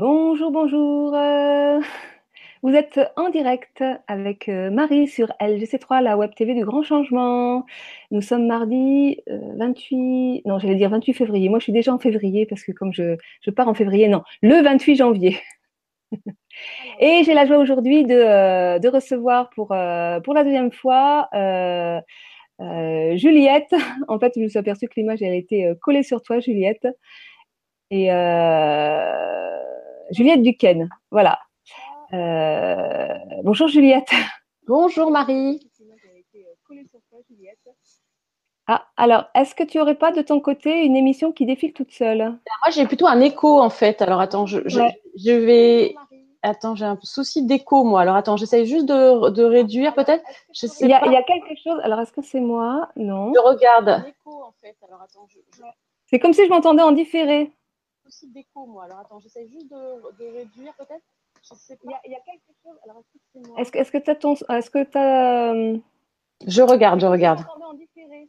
[0.00, 1.14] Bonjour, bonjour.
[1.14, 1.78] euh,
[2.62, 7.66] Vous êtes en direct avec euh, Marie sur LGC3, la web TV du Grand Changement.
[8.10, 11.48] Nous sommes mardi euh, 28, non, j'allais dire 28 février.
[11.50, 14.22] Moi, je suis déjà en février parce que comme je, je pars en février, non,
[14.42, 15.38] le 28 janvier.
[17.00, 21.28] Et j'ai la joie aujourd'hui de, euh, de recevoir pour, euh, pour la deuxième fois
[21.34, 22.00] euh,
[22.60, 23.74] euh, Juliette.
[24.08, 26.86] En fait, je me suis aperçue que l'image elle était euh, collée sur toi, Juliette.
[27.90, 29.56] Et euh,
[30.10, 31.38] Juliette Duquesne, voilà.
[32.12, 33.14] Euh,
[33.44, 34.10] bonjour Juliette.
[34.66, 35.60] Bonjour Marie.
[38.66, 41.90] Ah, alors, est-ce que tu aurais pas de ton côté une émission qui défile toute
[41.92, 42.18] seule?
[42.18, 44.00] Moi j'ai plutôt un écho en fait.
[44.02, 45.00] Alors attends, je, je, Ouais.
[45.16, 45.94] je vais.
[46.42, 48.00] Attends, j'ai un souci d'écho moi.
[48.00, 50.24] Alors attends, j'essaye juste de, de réduire peut-être.
[50.80, 51.06] Il y, a, pas.
[51.06, 51.80] il y a quelque chose.
[51.82, 52.88] Alors, est-ce que c'est moi?
[52.96, 53.32] Non.
[53.34, 54.04] Je regarde.
[56.06, 57.52] C'est comme si je m'entendais en différé.
[58.10, 58.84] Souci d'écho moi.
[58.84, 59.76] Alors attends, j'essaye juste de,
[60.18, 61.04] de réduire peut-être.
[61.42, 62.00] Je sais pas.
[62.04, 62.76] Il y a, quelque chose.
[62.84, 63.60] Alors, est-ce que c'est moi?
[63.60, 65.80] Est-ce que est-ce que tu as ton, est-ce que tu as
[66.46, 67.44] Je regarde, je regarde.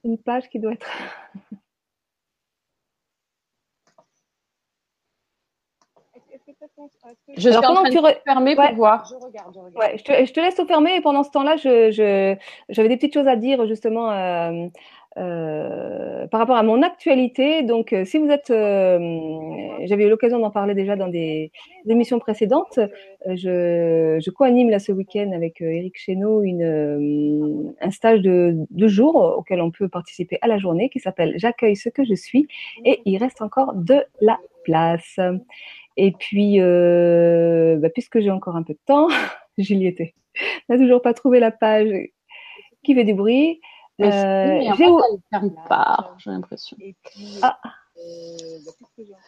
[0.04, 0.88] une page qui doit être
[7.38, 8.68] Je Alors, suis en pendant train que tu de re- fermer Ouais.
[8.68, 9.06] pour voir.
[9.06, 9.76] Je regarde, je regarde.
[9.76, 12.36] Ouais, je te, je te laisse tout fermer et pendant ce temps-là, je, je,
[12.70, 14.68] j'avais des petites choses à dire justement euh,
[15.18, 17.64] euh, par rapport à mon actualité.
[17.64, 18.98] Donc, euh, si vous êtes, euh,
[19.84, 21.52] j'avais eu l'occasion d'en parler déjà dans des,
[21.88, 22.78] émissions précédentes.
[22.78, 28.88] Euh, je, je co-anime là ce week-end avec Eric Chesneau une, un stage de deux
[28.88, 32.48] jours auquel on peut participer à la journée qui s'appelle J'accueille ce que je suis
[32.86, 35.20] et il reste encore de la place.
[35.98, 39.08] Et puis, bah, puisque j'ai encore un peu de temps,
[39.58, 40.14] Juliette
[40.70, 41.90] n'a toujours pas trouvé la page
[42.84, 43.60] qui fait du bruit.
[44.00, 44.76] Mais, Euh, mais en
[46.18, 46.78] j'ai l'impression.
[47.42, 47.58] Ah.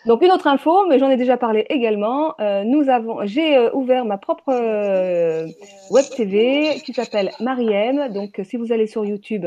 [0.05, 2.33] Donc une autre info, mais j'en ai déjà parlé également.
[2.39, 5.47] euh, nous avons, j'ai euh, ouvert ma propre euh,
[5.91, 8.11] web TV qui s'appelle Mariem.
[8.11, 9.45] Donc euh, si vous allez sur YouTube,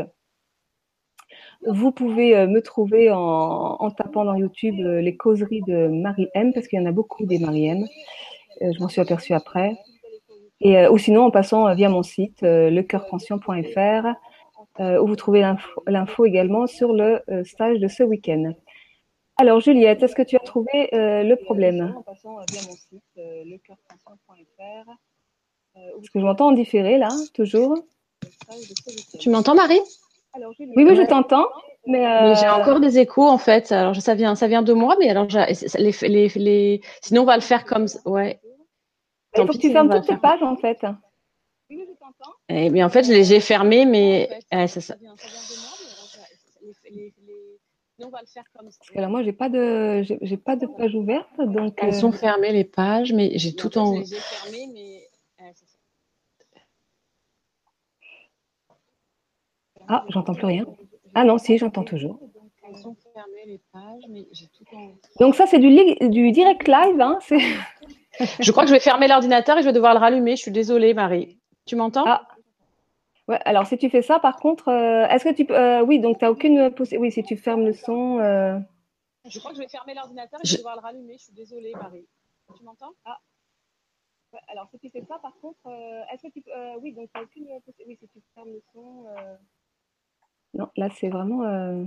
[1.67, 6.29] vous pouvez euh, me trouver en, en tapant dans YouTube euh, les causeries de Marie
[6.35, 7.85] M parce qu'il y en a beaucoup des Marie M.
[8.63, 9.77] Euh, je m'en suis aperçue après.
[10.61, 14.13] Et euh, ou sinon en passant euh, via mon site euh, lecoeurconscient.fr euh,
[14.79, 15.43] où vous trouvez
[15.87, 18.53] l'info également sur le euh, stage de ce week-end.
[19.39, 23.03] Alors Juliette, est-ce que tu as trouvé euh, le problème En passant via mon site
[23.19, 24.91] euh, lecoeurconscient.fr
[25.77, 27.77] Est-ce que je m'entends en différé là, toujours
[29.21, 29.81] Tu m'entends Marie?
[30.35, 31.49] Oui, oui, je t'entends.
[31.87, 33.71] Mais, Mais j'ai euh, encore des échos en fait.
[33.73, 35.27] Alors ça vient, ça vient de moi, mais alors
[35.79, 36.81] les, les, les...
[37.03, 38.41] sinon on va le faire comme ouais.
[39.37, 40.85] il faut que tu fermes toutes tes pages en fait.
[42.49, 44.94] Eh bien en fait je les ai fermés, mais ouais, c'est ça.
[47.99, 51.75] Parce que là, moi, j'ai pas de, j'ai j'ai pas de page ouverte, donc.
[51.78, 54.03] Elles euh, sont fermées les pages, mais j'ai tout en.
[59.88, 60.66] Ah, j'entends plus rien.
[61.15, 62.19] Ah non, si, j'entends toujours.
[62.69, 64.93] Elles sont fermées les pages, mais j'ai tout en.
[65.21, 67.00] Donc ça, c'est du, li- du direct live.
[67.00, 67.38] Hein, c'est-
[68.41, 70.37] Je crois que je vais fermer l'ordinateur et je vais devoir le rallumer.
[70.37, 71.36] Je suis désolée, Marie.
[71.66, 72.04] Tu m'entends?
[72.06, 72.27] Ah.
[73.28, 75.99] Ouais, alors si tu fais ça, par contre, euh, est-ce que tu peux, euh, oui,
[75.99, 76.99] donc tu n'as aucune possibilité.
[76.99, 78.21] Oui, si tu fermes le son.
[78.21, 78.59] euh,
[79.28, 81.16] Je crois que je vais fermer l'ordinateur et je vais devoir le rallumer.
[81.19, 82.06] Je suis désolée, Marie.
[82.56, 82.93] Tu m'entends?
[83.04, 83.19] Ah.
[84.32, 87.10] ouais, alors si tu fais ça, par contre, euh, est-ce que tu, euh, oui, donc
[87.12, 87.84] tu n'as aucune possibilité.
[87.88, 89.06] Oui, si tu fermes le son.
[89.19, 89.37] euh,
[90.54, 91.43] Non, là, c'est vraiment.
[91.43, 91.84] euh,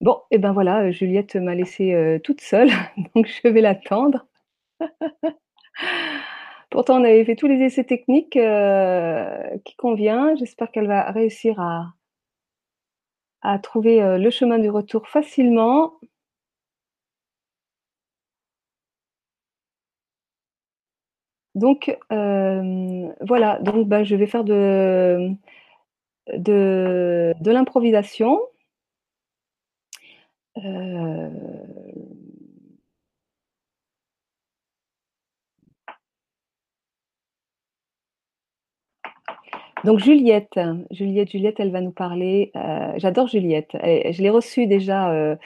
[0.00, 2.68] Bon, et ben voilà, Juliette m'a laissée euh, toute seule,
[3.14, 4.26] donc je vais l'attendre.
[6.74, 10.34] Pourtant, on avait fait tous les essais techniques euh, qui convient.
[10.34, 11.94] J'espère qu'elle va réussir à,
[13.60, 15.94] trouver euh, le chemin du retour facilement.
[21.54, 25.30] Donc euh, voilà, donc ben, je vais faire de,
[26.36, 28.40] de, l'improvisation.
[39.84, 40.58] Donc Juliette,
[40.90, 42.50] Juliette, Juliette, elle va nous parler.
[42.56, 43.72] euh, J'adore Juliette.
[43.74, 45.12] Je l'ai reçue déjà.
[45.12, 45.36] euh,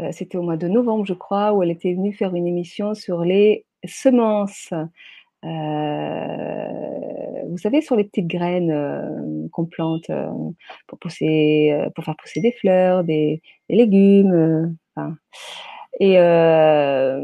[0.00, 2.94] euh, C'était au mois de novembre, je crois, où elle était venue faire une émission
[2.94, 4.70] sur les semences.
[7.48, 10.10] Vous savez, sur les petites graines qu'on plante
[10.86, 14.76] pour faire pousser des fleurs, des, légumes.
[15.98, 17.20] Et euh,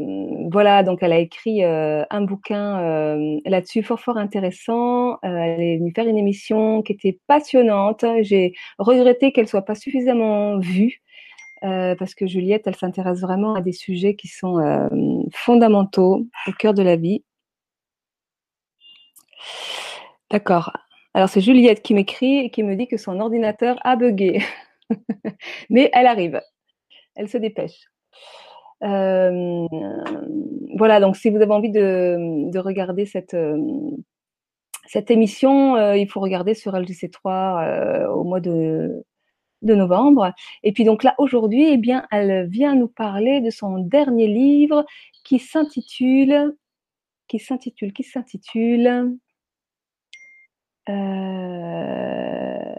[0.51, 5.19] voilà, donc elle a écrit euh, un bouquin euh, là-dessus fort fort intéressant.
[5.21, 8.03] Elle est venue faire une émission qui était passionnante.
[8.21, 11.01] J'ai regretté qu'elle soit pas suffisamment vue
[11.61, 14.59] parce que Juliette, elle s'intéresse vraiment à des sujets qui sont
[15.31, 17.23] fondamentaux au cœur de la vie.
[20.29, 20.73] D'accord.
[21.13, 24.41] Alors c'est Juliette qui m'écrit et qui me dit que son ordinateur a bugué.
[25.69, 26.41] Mais elle arrive.
[27.15, 27.87] Elle se dépêche.
[28.83, 29.67] Euh,
[30.77, 33.35] voilà, donc si vous avez envie de, de regarder cette,
[34.87, 37.63] cette émission, euh, il faut regarder sur LGC3
[38.05, 39.03] euh, au mois de,
[39.61, 40.33] de novembre.
[40.63, 44.85] Et puis donc là, aujourd'hui, eh bien, elle vient nous parler de son dernier livre
[45.23, 46.55] qui s'intitule,
[47.27, 49.17] qui s'intitule, qui s'intitule
[50.89, 52.73] euh,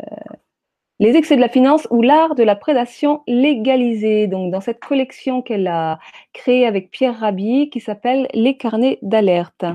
[1.04, 4.26] Les excès de la finance ou l'art de la prédation légalisée.
[4.26, 5.98] Donc dans cette collection qu'elle a
[6.32, 9.66] créée avec Pierre Rabhi qui s'appelle Les carnets d'alerte.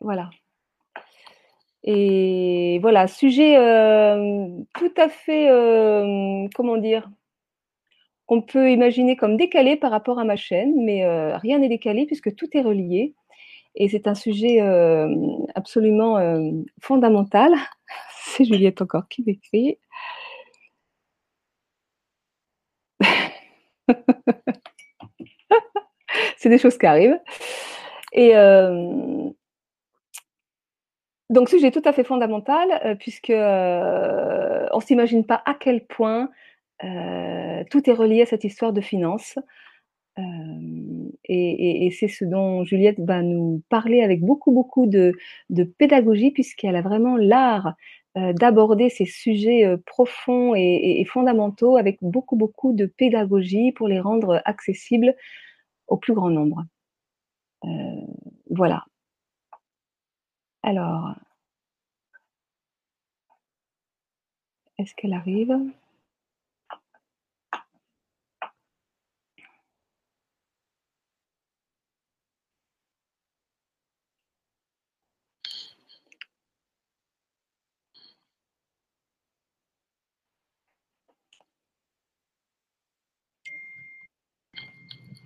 [0.00, 0.30] Voilà.
[1.84, 7.10] Et voilà, sujet euh, tout à fait, euh, comment dire,
[8.28, 12.06] on peut imaginer comme décalé par rapport à ma chaîne, mais euh, rien n'est décalé
[12.06, 13.14] puisque tout est relié.
[13.74, 14.58] Et c'est un sujet
[15.56, 16.18] absolument
[16.80, 17.52] fondamental.
[18.24, 19.78] C'est Juliette encore qui m'écrit.
[26.36, 27.18] c'est des choses qui arrivent.
[28.12, 28.34] Et
[31.30, 36.30] donc, sujet tout à fait fondamental, euh, puisque euh, on s'imagine pas à quel point
[36.84, 39.38] euh, tout est relié à cette histoire de finances.
[40.18, 45.14] Euh, et, c'est ce dont Juliette va nous parler avec beaucoup, beaucoup de,
[45.78, 47.74] pédagogie, puisqu'elle a vraiment l'art
[48.16, 53.88] euh, d'aborder ces sujets euh, profonds et, et, fondamentaux avec beaucoup, beaucoup de pédagogie pour
[53.88, 55.14] les rendre accessibles
[55.88, 56.64] au plus grand nombre.
[58.50, 58.84] voilà.
[60.62, 61.14] Alors,
[64.78, 65.56] est-ce qu'elle arrive?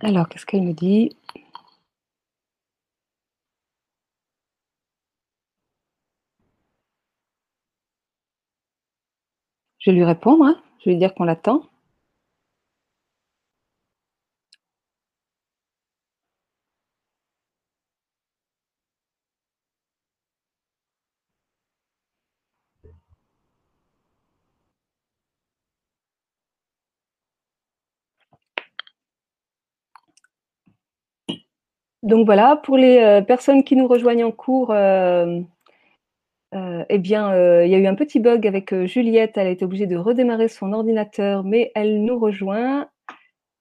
[0.03, 1.17] Alors, qu'est-ce qu'elle me dit?
[9.81, 10.63] Je vais lui répondre, hein.
[10.79, 11.65] je vais lui dire qu'on l'attend.
[32.03, 35.41] Donc voilà, pour les euh, personnes qui nous rejoignent en cours, euh,
[36.55, 39.37] euh, eh bien, il y a eu un petit bug avec Juliette.
[39.37, 42.89] Elle a été obligée de redémarrer son ordinateur, mais elle nous rejoint.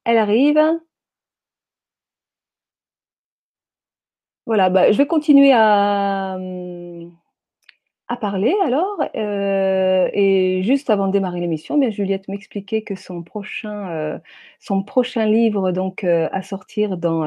[0.06, 0.60] Elle arrive.
[4.46, 7.12] Voilà, bah, je vais continuer à, hum,
[8.10, 9.00] à parler alors.
[9.16, 14.20] Euh, et juste avant de démarrer l'émission, bien Juliette m'expliquait que son prochain, euh,
[14.60, 17.20] son prochain livre donc euh, à sortir dans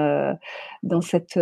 [0.82, 1.38] dans cette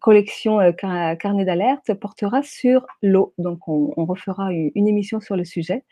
[0.00, 3.34] collection carnet d'alerte portera sur l'eau.
[3.38, 5.84] Donc on, on refera une, une, émission sur le sujet.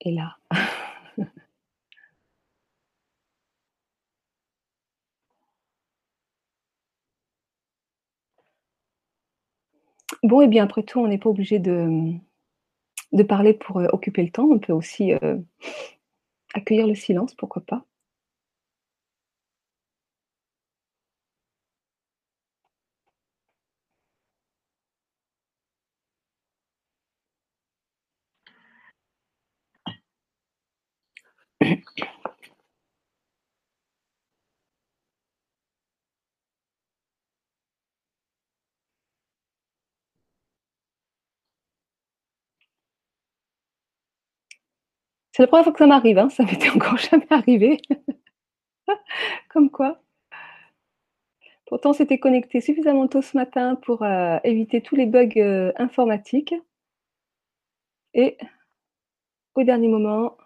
[0.00, 0.36] Et là.
[10.24, 12.14] Bon, et bien, après tout, on n'est pas obligé de,
[13.12, 14.48] de parler pour euh, occuper le temps.
[14.50, 15.36] On peut aussi euh,
[16.54, 17.84] accueillir le silence, pourquoi pas.
[45.34, 46.28] C'est la première fois que ça m'arrive, hein.
[46.30, 47.80] ça m'était encore jamais arrivé.
[49.48, 50.00] Comme quoi.
[51.66, 56.54] Pourtant, c'était connecté suffisamment tôt ce matin pour euh, éviter tous les bugs euh, informatiques.
[58.14, 58.38] Et
[59.56, 60.36] au dernier moment,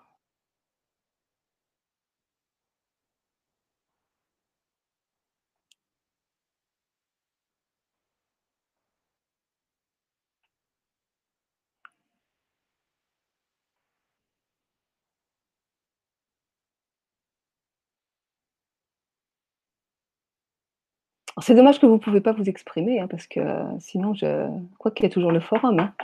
[21.41, 23.41] c'est dommage que vous ne pouvez pas vous exprimer, hein, parce que
[23.81, 25.79] sinon, je crois qu'il y a toujours le forum.
[25.81, 25.95] Hein.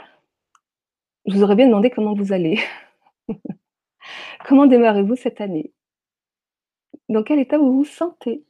[1.25, 2.59] Je vous aurais bien demandé comment vous allez.
[4.47, 5.71] comment démarrez-vous cette année?
[7.09, 8.43] Dans quel état vous vous sentez?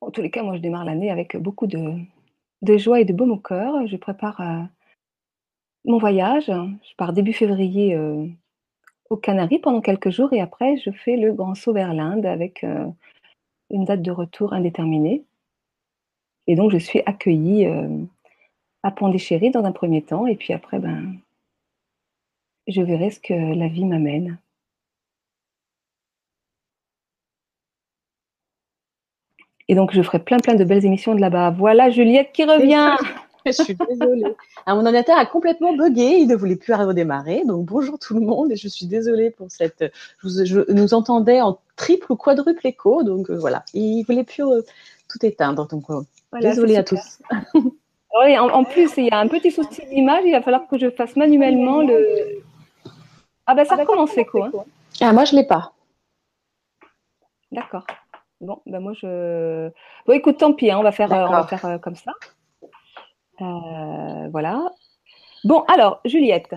[0.00, 1.78] En tous les cas, moi, je démarre l'année avec beaucoup de,
[2.66, 3.86] joie et de baume au cœur.
[3.86, 4.62] Je prépare euh,
[5.84, 6.46] mon voyage.
[6.46, 8.26] Je pars début février euh,
[9.10, 12.64] aux Canaries pendant quelques jours et après, je fais le grand saut vers l'Inde avec
[12.64, 12.86] euh,
[13.70, 15.24] une date de retour indéterminée.
[16.46, 17.66] Et donc, je suis accueillie
[18.82, 21.12] à Pondichéry dans un premier temps et puis après, ben,
[22.66, 24.38] je verrai ce que la vie m'amène.
[29.68, 31.50] Et donc, je ferai plein, plein de belles émissions de là-bas.
[31.50, 32.96] Voilà Juliette qui revient.
[33.46, 34.24] je suis désolée.
[34.66, 36.18] Ah, mon ordinateur a complètement bugué.
[36.18, 37.42] Il ne voulait plus redémarrer.
[37.44, 38.50] Donc, bonjour tout le monde.
[38.50, 39.84] Et je suis désolée pour cette.
[40.24, 43.02] Je, nous entendais en triple ou quadruple écho.
[43.02, 43.64] Donc, euh, voilà.
[43.74, 44.62] Il ne voulait plus euh,
[45.08, 45.66] tout éteindre.
[45.68, 46.00] Donc, euh,
[46.40, 47.20] désolée à tous.
[48.12, 50.22] en, plus, il y a un petit souci d'image.
[50.24, 52.42] Il va falloir que je fasse manuellement le.
[53.46, 54.42] Ah, ben, ça ah, recommence l'écho.
[54.42, 54.52] Hein.
[55.00, 55.72] Ah, moi, je ne l'ai pas.
[57.52, 57.86] D'accord.
[58.40, 59.70] Bon, ben moi je.
[60.06, 62.12] Bon, écoute, tant pis, hein, on va faire, euh, on va faire euh, comme ça.
[63.40, 64.70] Euh, voilà.
[65.44, 66.54] Bon, alors, Juliette,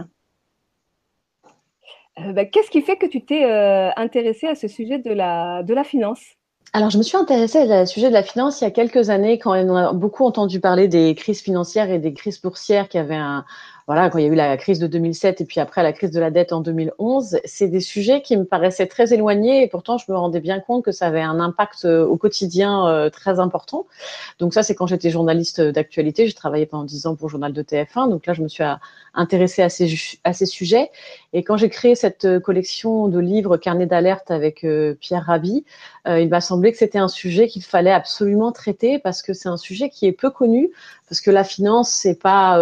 [2.18, 3.44] ben, qu'est-ce qui fait que tu t'es
[3.96, 6.22] intéressée à ce sujet de la, de la finance?
[6.74, 9.40] Alors, je me suis intéressée au sujet de la finance il y a quelques années
[9.40, 13.16] quand on a beaucoup entendu parler des crises financières et des crises boursières qui avaient
[13.16, 13.44] un,
[13.92, 16.12] voilà, quand il y a eu la crise de 2007 et puis après la crise
[16.12, 19.98] de la dette en 2011, c'est des sujets qui me paraissaient très éloignés et pourtant
[19.98, 23.42] je me rendais bien compte que ça avait un impact euh, au quotidien euh, très
[23.42, 23.88] important.
[24.40, 26.26] Donc ça, c'est quand j'étais journaliste d'actualité.
[26.26, 28.10] J'ai travaillé pendant dix ans pour le journal de TF1.
[28.10, 28.76] Donc là, je me suis euh,
[29.14, 29.94] intéressée à ces,
[30.24, 30.90] à ces sujets.
[31.34, 34.66] Et quand j'ai créé cette collection de livres Carnet d'alerte avec
[35.02, 35.66] Pierre Rabhi,
[36.08, 39.58] il m'a semblé que c'était un sujet qu'il fallait absolument traiter parce que c'est un
[39.58, 40.72] sujet qui est peu connu,
[41.10, 42.58] parce que la finance, c'est pas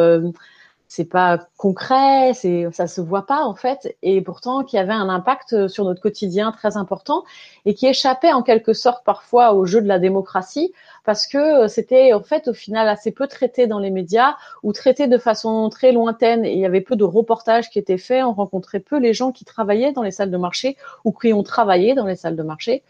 [0.90, 5.08] c'est pas concret, c'est ça se voit pas en fait, et pourtant qui avait un
[5.08, 7.24] impact sur notre quotidien très important
[7.66, 12.14] et qui échappait en quelque sorte parfois au jeu de la démocratie parce que c'était
[12.14, 15.92] en fait au final assez peu traité dans les médias ou traité de façon très
[15.92, 19.14] lointaine et il y avait peu de reportages qui étaient faits, on rencontrait peu les
[19.14, 22.36] gens qui travaillaient dans les salles de marché ou qui ont travaillé dans les salles
[22.36, 22.84] de marché.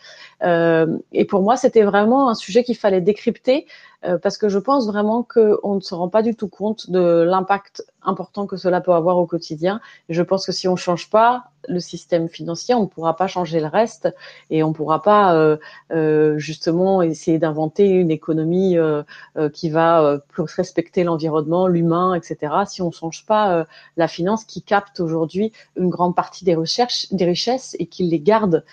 [0.44, 3.68] Euh, et pour moi, c'était vraiment un sujet qu'il fallait décrypter
[4.06, 7.00] euh, parce que je pense vraiment qu'on ne se rend pas du tout compte de
[7.00, 9.82] l'impact important que cela peut avoir au quotidien.
[10.08, 13.60] Je pense que si on change pas le système financier, on ne pourra pas changer
[13.60, 14.08] le reste
[14.50, 15.58] et on ne pourra pas euh,
[15.92, 19.04] euh, justement essayer d'inventer une économie euh,
[19.38, 22.54] euh qui va euh, plus respecter l'environnement, l'humain, etc.
[22.68, 23.66] Si on ne change pas
[23.98, 28.20] la finance qui capte aujourd'hui une grande partie des recherches, des richesses et qui les
[28.20, 28.64] garde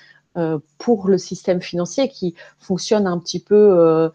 [0.78, 4.10] pour le système financier qui fonctionne un petit peu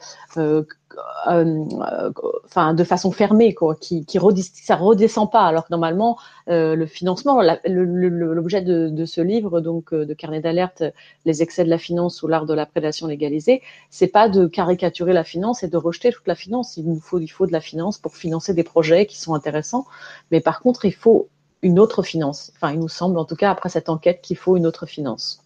[1.25, 5.45] enfin de façon fermée, quoi, qui, ça redescend pas.
[5.45, 6.17] Alors que normalement,
[6.50, 10.83] euh, le financement, l'objet de, de, ce livre, donc euh, de carnet d'alerte,
[11.25, 15.13] les excès de la finance ou l'art de la prédation légalisée, c'est pas de caricaturer
[15.13, 16.77] la finance et de rejeter toute la finance.
[16.77, 19.86] Il nous faut, il faut de la finance pour financer des projets qui sont intéressants,
[20.31, 21.29] mais par contre, il faut
[21.62, 22.51] une autre finance.
[22.55, 25.43] Enfin, il nous semble, en tout cas après cette enquête, qu'il faut une autre finance.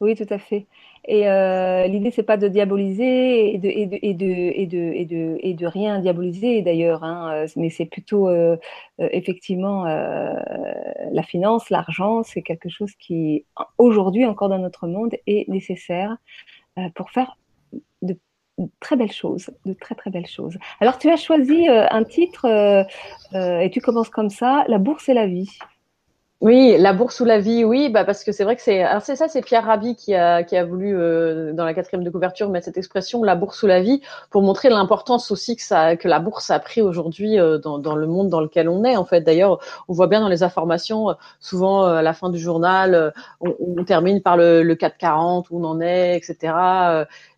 [0.00, 0.66] Oui, tout à fait.
[1.06, 4.92] Et euh, l'idée, c'est pas de diaboliser et de, et de, et de, et de,
[4.92, 8.56] et de, et de rien diaboliser d'ailleurs, hein, euh, mais c'est plutôt euh,
[9.00, 10.34] euh, effectivement euh,
[11.10, 13.46] la finance, l'argent, c'est quelque chose qui,
[13.78, 16.16] aujourd'hui encore dans notre monde, est nécessaire
[16.78, 17.36] euh, pour faire
[18.02, 18.16] de
[18.78, 20.58] très belles choses, de très très belles choses.
[20.80, 22.44] Alors, tu as choisi un titre
[23.32, 25.48] et tu commences comme ça, La bourse et la vie.
[26.40, 29.02] Oui, la bourse ou la vie, oui, bah parce que c'est vrai que c'est, alors
[29.02, 32.08] c'est ça, c'est Pierre Rabhi qui a qui a voulu euh, dans la quatrième de
[32.08, 35.96] couverture mettre cette expression, la bourse ou la vie, pour montrer l'importance aussi que ça,
[35.96, 38.96] que la bourse a pris aujourd'hui euh, dans dans le monde dans lequel on est.
[38.96, 42.38] En fait, d'ailleurs, on voit bien dans les informations, souvent euh, à la fin du
[42.38, 46.54] journal, on, on, termine par le, le 440 où on en est, etc.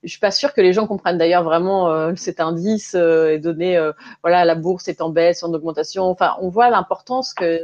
[0.05, 3.91] je suis pas sûre que les gens comprennent d'ailleurs vraiment cet indice et donner,
[4.23, 6.05] voilà, la bourse est en baisse, en augmentation.
[6.05, 7.59] Enfin, on voit l'importance que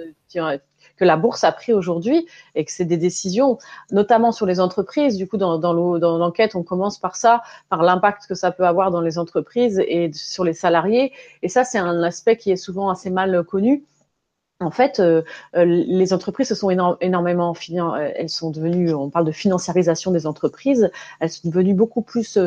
[0.99, 3.59] que la bourse a pris aujourd'hui et que c'est des décisions,
[3.91, 5.17] notamment sur les entreprises.
[5.17, 9.01] Du coup, dans, l'enquête, on commence par ça, par l'impact que ça peut avoir dans
[9.01, 11.13] les entreprises et sur les salariés.
[11.43, 13.85] Et ça, c'est un aspect qui est souvent assez mal connu
[14.61, 15.23] en fait, euh,
[15.57, 16.69] euh, les entreprises se sont
[17.01, 22.03] énormément, euh, elles sont devenues, on parle de financiarisation des entreprises, elles sont devenues beaucoup
[22.03, 22.39] plus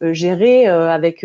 [0.00, 1.24] gérées avec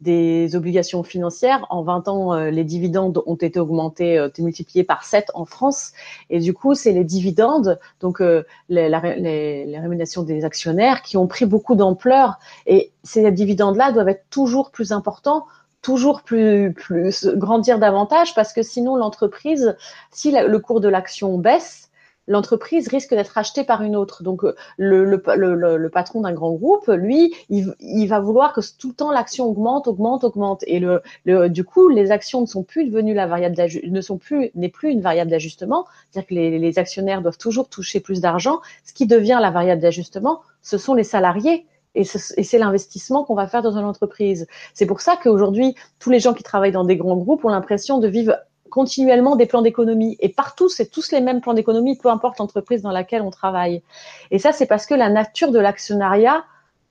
[0.00, 1.66] des obligations financières.
[1.70, 5.92] En 20 ans, les dividendes ont été augmentés, multipliés par 7 en France,
[6.28, 11.46] et du coup, c'est les dividendes, donc les, les rémunérations des actionnaires, qui ont pris
[11.46, 15.46] beaucoup d'ampleur, et ces dividendes-là doivent être toujours plus importants
[15.82, 19.76] toujours plus, plus grandir davantage parce que sinon l'entreprise,
[20.10, 21.90] si le cours de l'action baisse,
[22.30, 24.22] l'entreprise risque d'être achetée par une autre.
[24.22, 24.42] Donc
[24.76, 28.94] le, le, le, patron d'un grand groupe, lui, il, il, va vouloir que tout le
[28.94, 30.62] temps l'action augmente, augmente, augmente.
[30.66, 31.02] Et le,
[31.48, 34.90] du coup, les actions ne sont plus devenues la variable ne sont plus n'est plus
[34.90, 35.86] une variable d'ajustement.
[36.10, 38.60] C'est-à-dire que les, les actionnaires doivent toujours toucher plus d'argent.
[38.84, 43.46] Ce qui devient la variable d'ajustement, ce sont les salariés et c'est l'investissement qu'on va
[43.46, 44.46] faire dans une entreprise.
[44.74, 47.98] C'est pour ça qu'aujourd'hui, tous les gens qui travaillent dans des grands groupes ont l'impression
[47.98, 48.36] de vivre
[48.70, 50.16] continuellement des plans d'économie.
[50.20, 53.82] Et partout, c'est tous les mêmes plans d'économie, peu importe l'entreprise dans laquelle on travaille.
[54.30, 56.44] Et ça, c'est parce que la nature de l'actionnariat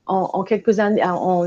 [0.06, 1.46] en, quelques années, en,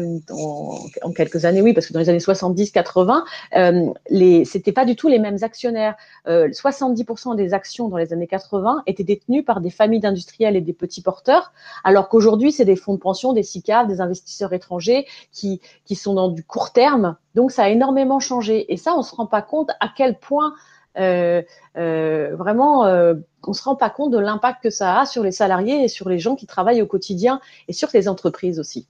[1.15, 3.23] quelques années, oui, parce que dans les années 70-80,
[3.55, 5.95] euh, les, c'était pas du tout les mêmes actionnaires.
[6.27, 10.61] Euh, 70% des actions dans les années 80 étaient détenues par des familles d'industriels et
[10.61, 11.51] des petits porteurs,
[11.83, 16.13] alors qu'aujourd'hui, c'est des fonds de pension, des SICAV, des investisseurs étrangers qui, qui sont
[16.13, 17.17] dans du court terme.
[17.35, 18.71] Donc, ça a énormément changé.
[18.71, 20.53] Et ça, on se rend pas compte à quel point
[20.95, 25.83] vraiment, euh, on se rend pas compte de l'impact que ça a sur les salariés
[25.83, 28.87] et sur les gens qui travaillent au quotidien et sur les entreprises aussi.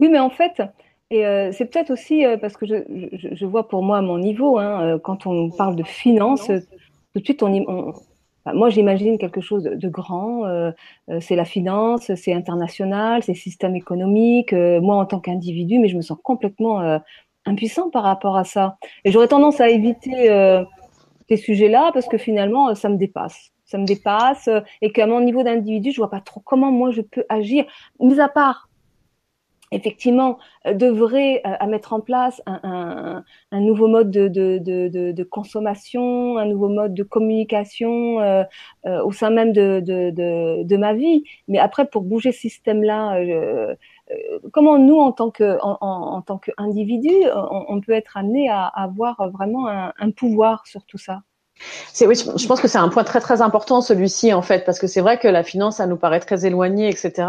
[0.00, 0.62] Oui, mais en fait,
[1.10, 4.98] et euh, c'est peut-être aussi parce que je, vois pour moi à mon niveau, hein,
[5.02, 7.94] quand on parle de finance, tout de suite on, on
[8.54, 10.46] moi, j'imagine quelque chose de, grand.
[10.46, 10.72] Euh,
[11.20, 14.52] c'est la finance, c'est international, c'est système économique.
[14.52, 17.00] moi, en tant qu'individu, mais je me sens complètement
[17.44, 18.78] impuissant par rapport à ça.
[19.04, 20.30] Et j'aurais tendance à éviter
[21.28, 23.52] ces sujets-là parce que finalement, euh, ça me dépasse.
[23.64, 26.90] Ça me dépasse euh, et qu'à mon niveau d'individu, je vois pas trop comment moi
[26.90, 27.64] je peux agir,
[28.00, 28.68] mis à part
[29.70, 36.38] effectivement euh, devrait à mettre en place un, un, nouveau mode de, de, de, consommation,
[36.38, 38.16] un nouveau mode de communication
[38.86, 41.22] au sein même de, de, ma vie.
[41.48, 43.20] Mais après, pour bouger ce système-là,
[44.52, 49.30] comment nous, en tant que en, tant qu'individu, on, on, peut être amené à, avoir
[49.30, 51.22] vraiment un, un, pouvoir sur tout ça?
[52.00, 54.86] Oui, je pense que c'est un point très très important celui-ci en fait, parce que
[54.86, 57.28] c'est vrai que la finance, ça nous paraît très éloigné, etc.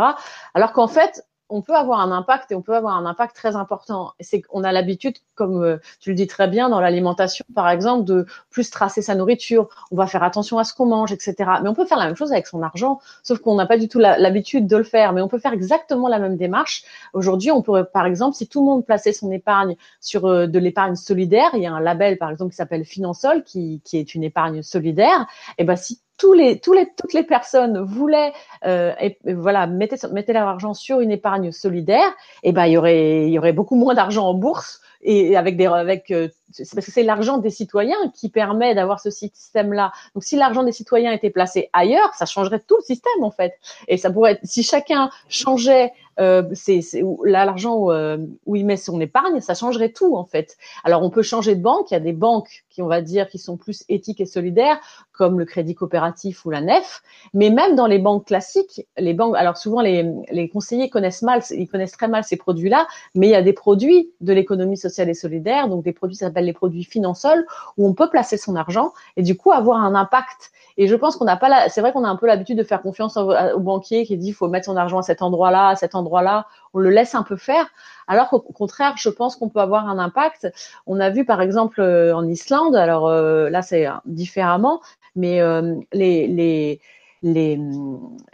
[0.54, 3.56] Alors qu'en fait, on peut avoir un impact et on peut avoir un impact très
[3.56, 4.14] important.
[4.20, 8.06] C'est qu'on a l'habitude, comme euh, tu le dis très bien, dans l'alimentation, par exemple,
[8.06, 9.68] de plus tracer sa nourriture.
[9.92, 11.36] On va faire attention à ce qu'on mange, etc.
[11.64, 13.88] Mais on peut faire la même chose avec son argent, sauf qu'on n'a pas du
[13.88, 15.14] tout l'habitude de le faire.
[15.14, 16.84] Mais on peut faire exactement la même démarche.
[17.14, 20.60] Aujourd'hui, on pourrait, par exemple, si tout le monde plaçait son épargne sur euh, de
[20.60, 24.24] l'épargne solidaire, il y a un label, par exemple, qui s'appelle Finansol, qui, est une
[24.24, 25.28] épargne solidaire.
[25.58, 28.34] Et ben si tous les, tous les, toutes les personnes voulaient,
[28.66, 32.78] euh, et, voilà, mettaient, mettaient leur argent sur une épargne solidaire, et ben il y
[32.78, 36.28] aurait, il y aurait beaucoup moins d'argent en bourse et avec des, avec, euh,
[36.58, 39.92] parce que c'est l'argent des citoyens qui permet d'avoir ce système-là.
[40.14, 43.54] Donc si l'argent des citoyens était placé ailleurs, ça changerait tout le système en fait.
[43.88, 46.82] Et ça pourrait être, si chacun changeait euh, c'est
[47.24, 50.58] l'argent euh, où il met son épargne, ça changerait tout en fait.
[50.84, 51.92] Alors on peut changer de banque.
[51.92, 54.80] Il y a des banques qui, on va dire, qui sont plus éthiques et solidaires,
[55.20, 57.04] comme le Crédit Coopératif ou la Nef.
[57.34, 61.68] Mais même dans les banques classiques, les banques, alors souvent les, conseillers connaissent mal, ils
[61.68, 65.14] connaissent très mal ces produits-là, mais il y a des produits de l'économie sociale et
[65.14, 67.30] solidaire, donc des produits qui s'appellent les produits financiers,
[67.78, 71.18] où on peut placer son argent et du coup avoir un impact et je pense
[71.18, 73.60] qu'on n'a pas la, c'est vrai qu'on a un peu l'habitude de faire confiance au,
[73.60, 76.48] banquier qui dit faut mettre son argent à cet endroit-là, à cet endroit-là.
[76.74, 77.68] On le laisse un peu faire.
[78.08, 80.52] Alors qu'au contraire, je pense qu'on peut avoir un impact.
[80.88, 84.82] On a vu par exemple euh, en Islande, alors euh, là c'est différemment,
[85.16, 86.82] mais euh, les, les
[87.22, 87.60] les,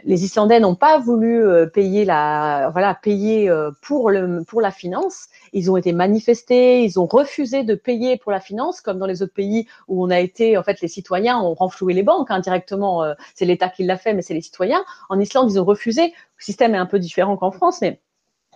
[0.04, 1.44] les Islandais n'ont pas voulu
[1.74, 5.26] payer la, voilà, payer pour le, pour la finance.
[5.52, 9.22] Ils ont été manifestés, ils ont refusé de payer pour la finance, comme dans les
[9.22, 13.02] autres pays où on a été, en fait, les citoyens ont renfloué les banques indirectement.
[13.02, 14.84] Hein, c'est l'État qui l'a fait, mais c'est les citoyens.
[15.08, 16.14] En Islande, ils ont refusé.
[16.38, 18.00] Le système est un peu différent qu'en France, mais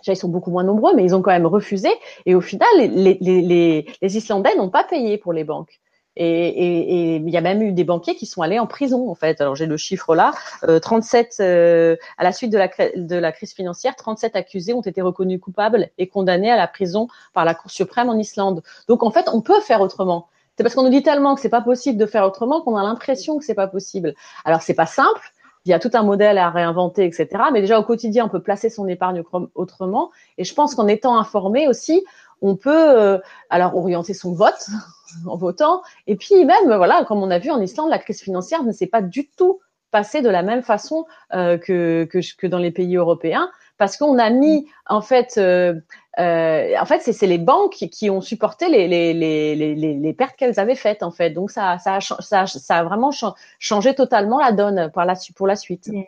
[0.01, 1.89] Déjà, ils sont beaucoup moins nombreux, mais ils ont quand même refusé.
[2.25, 5.79] Et au final, les, les, les, les Islandais n'ont pas payé pour les banques.
[6.17, 9.39] Et, il y a même eu des banquiers qui sont allés en prison, en fait.
[9.39, 10.33] Alors j'ai le chiffre là,
[10.81, 14.81] 37 euh, euh, à la suite de la, de la crise financière, 37 accusés ont
[14.81, 18.61] été reconnus coupables et condamnés à la prison par la Cour suprême en Islande.
[18.87, 20.27] Donc en fait, on peut faire autrement.
[20.57, 22.83] C'est parce qu'on nous dit tellement que c'est pas possible de faire autrement qu'on a
[22.83, 24.13] l'impression que c'est pas possible.
[24.43, 25.31] Alors c'est pas simple.
[25.65, 27.27] Il y a tout un modèle à réinventer, etc.
[27.53, 29.23] Mais déjà au quotidien, on peut placer son épargne
[29.55, 30.11] autrement.
[30.37, 32.03] Et je pense qu'en étant informé aussi,
[32.41, 33.21] on peut
[33.51, 34.67] alors orienter son vote
[35.27, 35.83] en votant.
[36.07, 38.87] Et puis même, voilà, comme on a vu en Islande, la crise financière ne s'est
[38.87, 39.59] pas du tout
[39.91, 44.29] passée de la même façon que, que, que dans les pays européens parce qu'on a
[44.29, 45.73] mis en fait, euh,
[46.19, 50.59] euh, en fait, c'est les banques qui ont supporté les, les, les, les pertes qu'elles
[50.59, 51.29] avaient faites en fait.
[51.29, 53.11] Donc ça, ça, a, ça, ça a vraiment
[53.59, 55.87] changé totalement la donne pour la, pour la suite.
[55.87, 56.03] Mmh.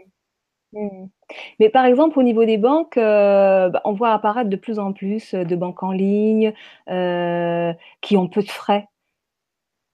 [0.74, 1.08] Mmh.
[1.60, 4.92] Mais par exemple, au niveau des banques, euh, bah, on voit apparaître de plus en
[4.92, 6.54] plus de banques en ligne
[6.88, 8.88] qui ont peu de frais.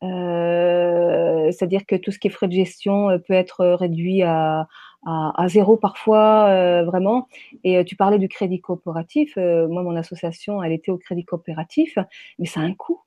[0.02, 4.68] C'est-à-dire que tout ce qui est frais de gestion peut être réduit à,
[5.06, 7.28] à, zéro parfois, euh, vraiment.
[7.64, 9.34] Et euh, tu parlais du crédit coopératif.
[9.38, 11.98] Euh, moi, mon association, elle était au crédit coopératif,
[12.38, 13.02] mais ça a un coût.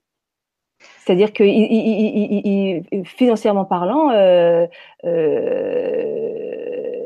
[1.05, 1.44] C'est-à-dire que
[3.05, 4.09] financièrement parlant,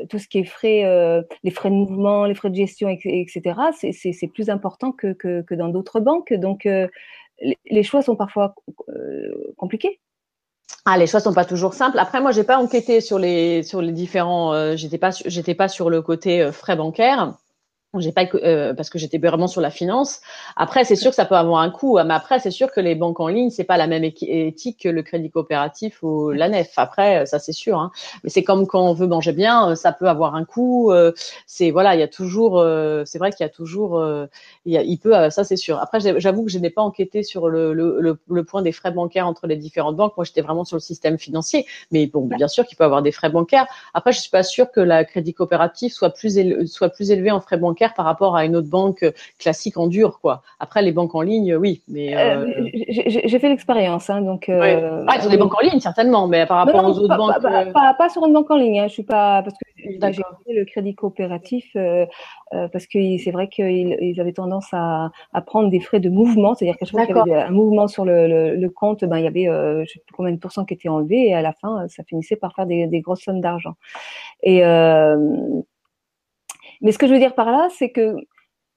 [0.09, 3.59] tout ce qui est frais, les frais de mouvement, les frais de gestion, etc.,
[3.91, 6.33] c'est plus important que, dans d'autres banques.
[6.33, 6.67] Donc,
[7.39, 8.55] les choix sont parfois
[9.57, 9.99] compliqués.
[10.85, 11.99] Ah, les choix sont pas toujours simples.
[11.99, 14.53] Après, moi, j'ai pas enquêté sur les sur les différents.
[14.53, 17.37] Euh, j'étais pas j'étais pas sur le côté euh, frais bancaires.
[18.35, 20.21] Euh, parce que j'étais vraiment sur la finance.
[20.55, 21.99] Après, c'est sûr que ça peut avoir un coût.
[22.05, 24.89] Mais après, c'est sûr que les banques en ligne, c'est pas la même éthique que
[24.89, 26.73] le crédit coopératif ou la nef.
[26.77, 27.79] Après, ça c'est sûr.
[27.79, 27.91] Hein.
[28.23, 30.91] Mais c'est comme quand on veut manger bien, ça peut avoir un coût.
[31.45, 32.63] c'est voilà, il y a toujours.
[33.05, 34.03] c'est vrai qu'il y a toujours.
[34.65, 35.29] il, peut.
[35.29, 35.79] ça c'est sûr.
[35.79, 39.55] Après, j'avoue que je n'ai pas enquêté sur le, point des frais bancaires entre les
[39.55, 40.15] différentes banques.
[40.17, 41.65] Moi, j'étais vraiment sur le système financier.
[41.91, 43.67] Mais bon, bien sûr qu'il peut avoir des frais bancaires.
[43.93, 47.39] Après, je suis pas sûre que la crédit coopératif soit plus soit plus élevé en
[47.39, 49.05] frais bancaires par rapport à une autre banque
[49.39, 50.41] classique en dur, quoi.
[50.59, 54.49] Après, les banques en ligne, oui, mais euh, euh, j'ai fait l'expérience, hein, donc.
[54.49, 57.41] Euh, ah, sur les banques en ligne, certainement, mais par rapport aux autres banques.
[57.41, 60.65] Pas, sur une banque en ligne, hein, je suis pas parce que j'ai fait le
[60.65, 61.75] crédit coopératif
[62.51, 65.11] parce que c'est vrai qu'ils avaient tendance à,
[65.45, 68.05] prendre des frais de mouvement, c'est-à-dire qu'à chaque fois qu'il y avait un mouvement sur
[68.05, 71.27] le, compte, ben il y avait je sais plus combien de pourcents qui étaient enlevés
[71.27, 73.75] et à la fin, ça finissait par faire des, des grosses sommes d'argent.
[74.43, 74.63] Et
[76.81, 78.15] mais ce que je veux dire par là, c'est que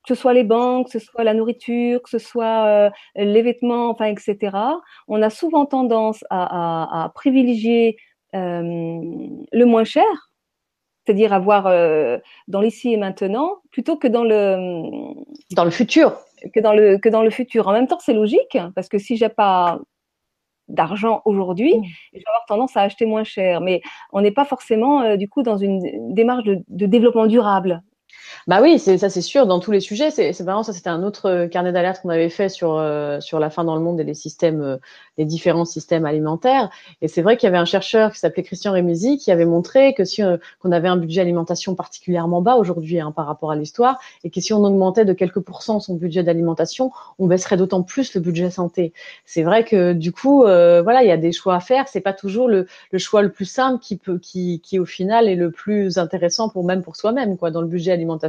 [0.06, 3.42] que ce soit les banques, que ce soit la nourriture, que ce soit euh, les
[3.42, 4.56] vêtements, enfin, etc.,
[5.08, 7.96] on a souvent tendance à, à, privilégier
[8.34, 8.62] euh,
[9.52, 10.32] le moins cher,
[11.04, 14.80] c'est-à-dire avoir euh, dans l'ici et maintenant, plutôt que dans le
[15.52, 16.16] dans le futur.
[16.54, 17.68] Que dans le que dans le futur.
[17.68, 19.78] En même temps, c'est logique parce que si j'ai pas
[20.68, 21.84] d'argent aujourd'hui, mmh.
[22.14, 23.60] je vais avoir tendance à acheter moins cher.
[23.60, 23.82] Mais
[24.12, 27.82] on n'est pas forcément du coup dans une démarche de, de développement durable.
[28.46, 29.46] Bah oui, c'est ça, c'est sûr.
[29.46, 30.72] Dans tous les sujets, c'est vraiment ça.
[30.72, 33.74] C'était un autre euh, carnet d'alerte qu'on avait fait sur euh, sur la fin dans
[33.76, 34.76] le monde et les systèmes, euh,
[35.20, 36.70] les différents systèmes alimentaires.
[37.00, 39.94] Et c'est vrai qu'il y avait un chercheur qui s'appelait Christian Rémusy qui avait montré
[39.94, 40.22] que si
[40.60, 44.40] qu'on avait un budget alimentation particulièrement bas aujourd'hui hein, par rapport à l'histoire, et que
[44.40, 48.50] si on augmentait de quelques pourcents son budget d'alimentation, on baisserait d'autant plus le budget
[48.50, 48.92] santé.
[49.24, 51.88] C'est vrai que du coup, voilà, il y a des choix à faire.
[51.88, 55.28] C'est pas toujours le, le choix le plus simple qui peut, qui, qui au final
[55.28, 58.20] est le plus intéressant pour même pour soi-même, quoi, dans le budget alimentaire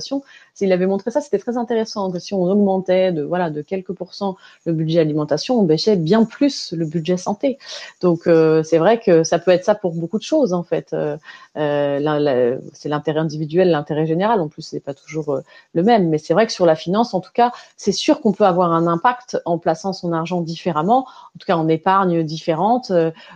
[0.54, 2.12] s'il avait montré ça, c'était très intéressant.
[2.12, 6.24] Que si on augmentait de voilà de quelques pourcents le budget alimentation, on baissait bien
[6.24, 7.58] plus le budget santé.
[8.02, 10.90] Donc euh, c'est vrai que ça peut être ça pour beaucoup de choses en fait.
[10.94, 11.18] Euh,
[11.58, 14.42] euh, c'est l'intérêt individuel, l'intérêt général.
[14.42, 15.40] En plus, c'est pas toujours
[15.74, 16.10] le même.
[16.10, 18.72] Mais c'est vrai que sur la finance, en tout cas, c'est sûr qu'on peut avoir
[18.74, 21.06] un impact en plaçant son argent différemment.
[21.36, 22.92] En tout cas, en épargne différente.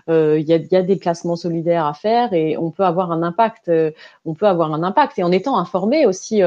[0.08, 3.72] Il y a, des placements solidaires à faire et on peut avoir un impact.
[4.26, 6.42] on peut avoir un impact et en étant informé aussi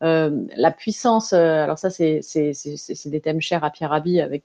[0.00, 1.32] la puissance.
[1.32, 2.20] Alors ça, c'est
[3.06, 4.44] des thèmes chers à Pierre Rabhi avec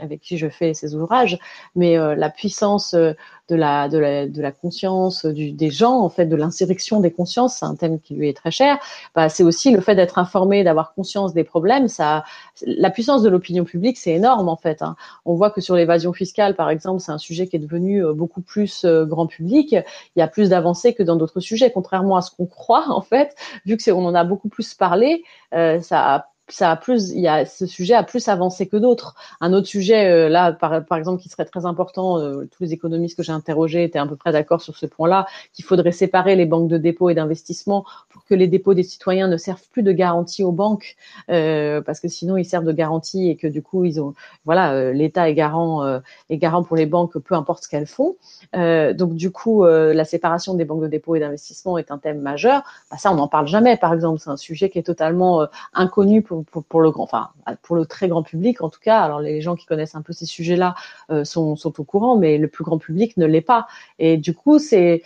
[0.00, 1.38] avec qui je fais ces ouvrages,
[1.74, 6.26] mais la puissance de la, de la, de la conscience du, des gens, en fait,
[6.26, 8.78] de l'insurrection des consciences, c'est un thème qui lui est très cher.
[9.14, 11.86] Bah, c'est aussi le fait d'être informé, d'avoir conscience des problèmes.
[11.86, 12.24] Ça,
[12.66, 14.82] la puissance de l'opinion publique, c'est énorme en fait.
[14.82, 14.96] Hein.
[15.24, 18.40] On voit que sur l'évasion fiscale, par exemple, c'est un sujet qui est devenu beaucoup
[18.40, 19.72] plus grand public.
[19.72, 23.02] Il y a plus d'avancées que dans d'autres sujets, contrairement à ce qu'on croit en
[23.02, 26.76] fait, vu que c'est on en a beaucoup plus parlé, euh, ça a ça a
[26.76, 29.16] plus, il y a ce sujet a plus avancé que d'autres.
[29.40, 33.16] Un autre sujet euh, là, par, exemple, qui serait très important, euh, tous les économistes
[33.16, 36.46] que j'ai interrogés étaient à peu près d'accord sur ce point-là, qu'il faudrait séparer les
[36.46, 39.90] banques de dépôt et d'investissement pour que les dépôts des citoyens ne servent plus de
[39.90, 40.96] garantie aux banques,
[41.30, 44.92] euh, parce que sinon ils servent de garantie et que du coup ils ont, voilà,
[44.92, 48.16] l'État est garant, est garant pour les banques, peu importe ce qu'elles font.
[48.52, 52.62] donc du coup, la séparation des banques de dépôt et d'investissement est un thème majeur.
[52.90, 54.20] Bah, ça, on n'en parle jamais, par exemple.
[54.20, 57.30] C'est un sujet qui est totalement inconnu pour pour, le grand, enfin
[57.62, 59.00] pour le très grand public en tout cas.
[59.00, 60.74] Alors les gens qui connaissent un peu ces sujets-là
[61.10, 63.66] euh, sont, sont au courant, mais le plus grand public ne l'est pas.
[63.98, 65.02] Et du coup, c'est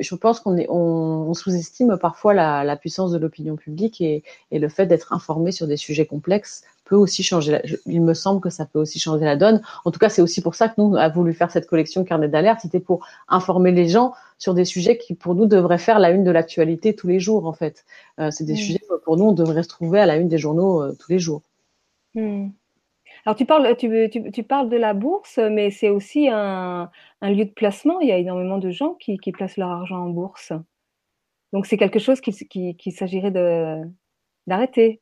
[0.00, 5.12] je pense qu'on on, sous-estime parfois la, puissance de l'opinion publique et, le fait d'être
[5.12, 7.60] informé sur des sujets complexes peut aussi changer.
[7.86, 9.62] il me semble que ça peut aussi changer la donne.
[9.84, 12.28] En tout cas, c'est aussi pour ça que nous avons voulu faire cette collection carnet
[12.28, 12.60] d'alerte.
[12.62, 16.24] C'était pour informer les gens sur des sujets qui, pour nous, devraient faire la une
[16.24, 17.46] de l'actualité tous les jours.
[17.46, 17.84] En fait,
[18.18, 18.56] euh, c'est des mmh.
[18.56, 21.18] sujets pour nous, on devrait se trouver à la une des journaux euh, tous les
[21.18, 21.42] jours.
[22.14, 22.48] Mmh.
[23.26, 26.90] Alors tu parles, tu, parles de la bourse, mais c'est aussi un,
[27.22, 28.00] lieu de placement.
[28.00, 30.52] Il y a énormément de gens qui, placent leur argent en bourse.
[31.52, 32.34] Donc c'est quelque chose qu'il
[32.76, 33.30] qui, s'agirait
[34.46, 35.00] d'arrêter.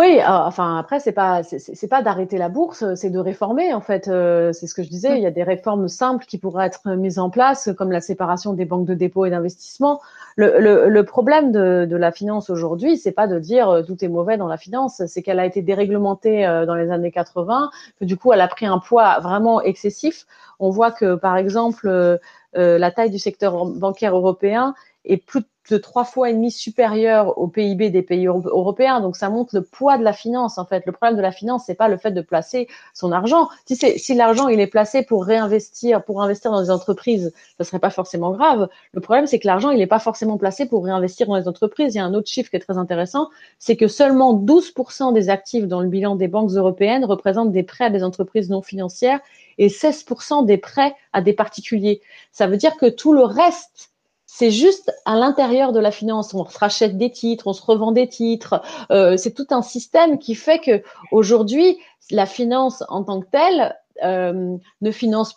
[0.00, 3.82] Oui, euh, enfin après c'est pas c'est pas d'arrêter la bourse, c'est de réformer en
[3.82, 4.08] fait.
[4.08, 5.18] Euh, c'est ce que je disais.
[5.18, 8.54] Il y a des réformes simples qui pourraient être mises en place, comme la séparation
[8.54, 10.00] des banques de dépôt et d'investissement.
[10.36, 14.08] Le, le, problème de, de la finance aujourd'hui, c'est pas de dire euh, tout est
[14.08, 18.16] mauvais dans la finance, c'est qu'elle a été déréglementée dans les années 80, que du
[18.16, 20.24] coup elle a pris un poids vraiment excessif.
[20.60, 22.18] On voit que par exemple
[22.54, 27.46] la taille du secteur bancaire européen est plus de trois fois et demi supérieur au
[27.46, 29.00] PIB des pays européens.
[29.00, 30.58] Donc ça montre le poids de la finance.
[30.58, 33.48] En fait, le problème de la finance, c'est pas le fait de placer son argent.
[33.66, 37.78] Si si l'argent il est placé pour réinvestir, pour investir dans des entreprises, ça serait
[37.78, 38.68] pas forcément grave.
[38.92, 41.94] Le problème, c'est que l'argent il n'est pas forcément placé pour réinvestir dans les entreprises.
[41.94, 45.28] Il y a un autre chiffre qui est très intéressant, c'est que seulement 12% des
[45.28, 49.20] actifs dans le bilan des banques européennes représentent des prêts à des entreprises non financières
[49.58, 52.00] et 16% des prêts à des particuliers.
[52.32, 53.90] Ça veut dire que tout le reste
[54.32, 56.32] c'est juste à l'intérieur de la finance.
[56.34, 58.62] On se rachète des titres, on se revend des titres.
[58.92, 61.78] Euh, c'est tout un système qui fait que aujourd'hui,
[62.12, 65.34] la finance en tant que telle euh, ne finance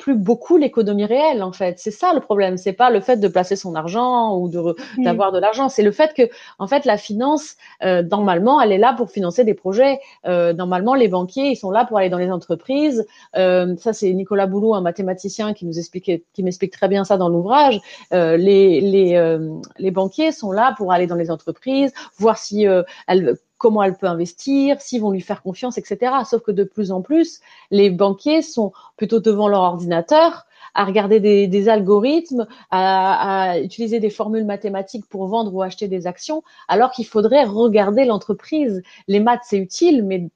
[0.00, 1.78] plus beaucoup l'économie réelle en fait.
[1.78, 2.56] C'est ça le problème.
[2.56, 5.68] C'est pas le fait de placer son argent ou de d'avoir de l'argent.
[5.68, 6.22] C'est le fait que
[6.58, 10.00] en fait la finance euh, normalement elle est là pour financer des projets.
[10.26, 13.06] Euh, normalement les banquiers ils sont là pour aller dans les entreprises.
[13.36, 17.18] Euh, ça c'est Nicolas Boulot un mathématicien qui nous expliquait qui m'explique très bien ça
[17.18, 17.78] dans l'ouvrage.
[18.10, 19.38] Les les
[19.78, 22.66] les banquiers sont là pour aller dans les entreprises, voir si
[23.06, 26.12] elles comment elle peut investir, s'ils vont lui faire confiance, etc.
[26.24, 31.20] Sauf que de plus en plus, les banquiers sont plutôt devant leur ordinateur à regarder
[31.20, 37.06] des, algorithmes, à, utiliser des formules mathématiques pour vendre ou acheter des actions, alors qu'il
[37.06, 38.82] faudrait regarder l'entreprise.
[39.08, 40.30] Les maths, c'est utile, mais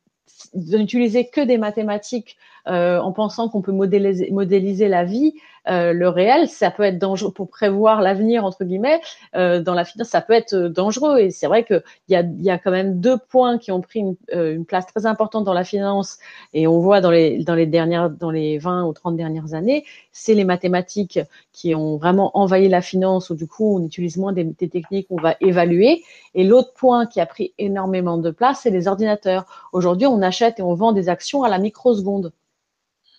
[0.55, 5.35] n'utiliser que des mathématiques euh, en pensant qu'on peut modéliser, la vie,
[5.69, 9.01] euh, le réel, ça peut être dangereux pour prévoir l'avenir entre guillemets.
[9.35, 11.19] Euh, dans la finance, ça peut être dangereux.
[11.19, 14.01] Et c'est vrai qu'il y a, y a quand même deux points qui ont pris
[14.33, 16.19] une, place très importante dans la finance.
[16.55, 19.85] Et on voit dans les dans les dernières, dans les 20 ou 30 dernières années,
[20.13, 21.21] c'est les mathématiques
[21.53, 23.31] qui ont vraiment envahi la finance.
[23.31, 26.03] Où du coup, on utilise moins des, des techniques, on va évaluer.
[26.35, 29.45] Et l'autre point qui a pris énormément de place, c'est les ordinateurs.
[29.73, 32.33] Aujourd'hui, on achète et on vend des actions à la microseconde.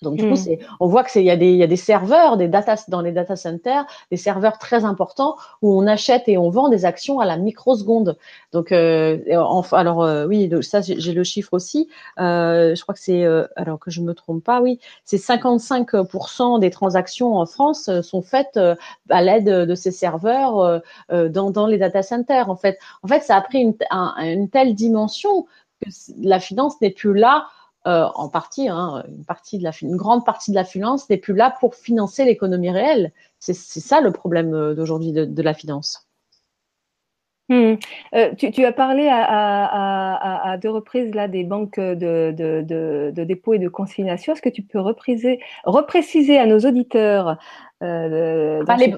[0.01, 0.57] Donc, du coup, hmm.
[0.79, 3.35] on voit qu'il y, a des, y a des serveurs, des data, dans les data
[3.35, 7.37] centers, des serveurs très importants où on achète et on vend des actions à la
[7.37, 8.17] microseconde.
[8.51, 9.17] Donc, euh,
[9.71, 11.89] alors, euh, oui, ça, j'ai le chiffre aussi.
[12.19, 16.59] Euh, je crois que c'est, euh, alors que je me trompe pas, oui, c'est 55%
[16.59, 18.59] des transactions en France sont faites
[19.09, 22.49] à l'aide de ces serveurs dans, dans les data centers.
[22.49, 25.45] En fait, en fait, ça a pris une, une telle dimension
[25.81, 25.89] que
[26.21, 27.47] la finance n'est plus là
[27.87, 31.17] euh, en partie, hein, une partie de la, une grande partie de la finance n'est
[31.17, 33.11] plus là pour financer l'économie réelle.
[33.39, 36.07] C'est ça le problème euh, d'aujourd'hui de, la finance.
[37.47, 37.75] Hmm.
[38.15, 43.69] Euh, tu, as parlé à, deux reprises là des banques de, de, dépôt et de
[43.69, 44.33] consignation.
[44.33, 47.37] Est-ce que tu peux repréciser, repréciser à nos auditeurs
[47.81, 48.95] les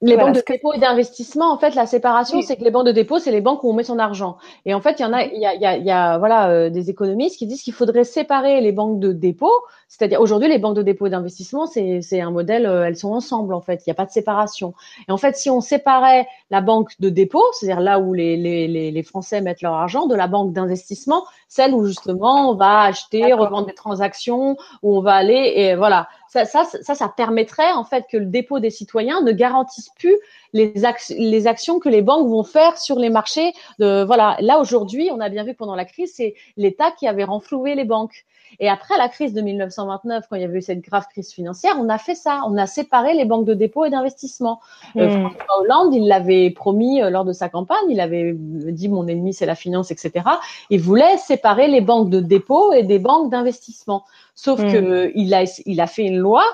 [0.00, 3.18] banques de dépôt et d'investissement, en fait, la séparation, c'est que les banques de dépôt,
[3.18, 4.38] c'est les banques où on met son argent.
[4.64, 5.90] Et en fait, il y en a, il y a, il y a, il y
[5.90, 9.52] a voilà, euh, des économistes qui disent qu'il faudrait séparer les banques de dépôt.
[9.88, 13.12] C'est-à-dire, aujourd'hui, les banques de dépôt et d'investissement, c'est, c'est un modèle, euh, elles sont
[13.12, 13.82] ensemble, en fait.
[13.86, 14.72] Il n'y a pas de séparation.
[15.08, 18.68] Et en fait, si on séparait la banque de dépôt, c'est-à-dire là où les, les,
[18.68, 22.82] les, les Français mettent leur argent, de la banque d'investissement, celle où justement on va
[22.82, 27.72] acheter, revendre des transactions, où on va aller, et voilà ça, ça, ça, ça permettrait
[27.72, 30.16] en fait que le dépôt des citoyens ne garantisse plus
[30.52, 30.72] les,
[31.10, 33.52] les actions que les banques vont faire sur les marchés.
[33.80, 37.24] De, voilà, là aujourd'hui, on a bien vu pendant la crise, c'est l'État qui avait
[37.24, 38.24] renfloué les banques.
[38.58, 41.76] Et après la crise de 1929, quand il y avait eu cette grave crise financière,
[41.78, 42.42] on a fait ça.
[42.48, 44.60] On a séparé les banques de dépôt et d'investissement.
[44.96, 45.30] Euh, hmm.
[45.30, 47.78] François Hollande, il l'avait promis euh, lors de sa campagne.
[47.88, 50.24] Il avait dit mon ennemi c'est la finance, etc.
[50.68, 54.04] Il voulait séparer les banques de dépôt et des banques d'investissement.
[54.34, 54.72] Sauf hmm.
[54.72, 56.44] que il a, il a fait une loi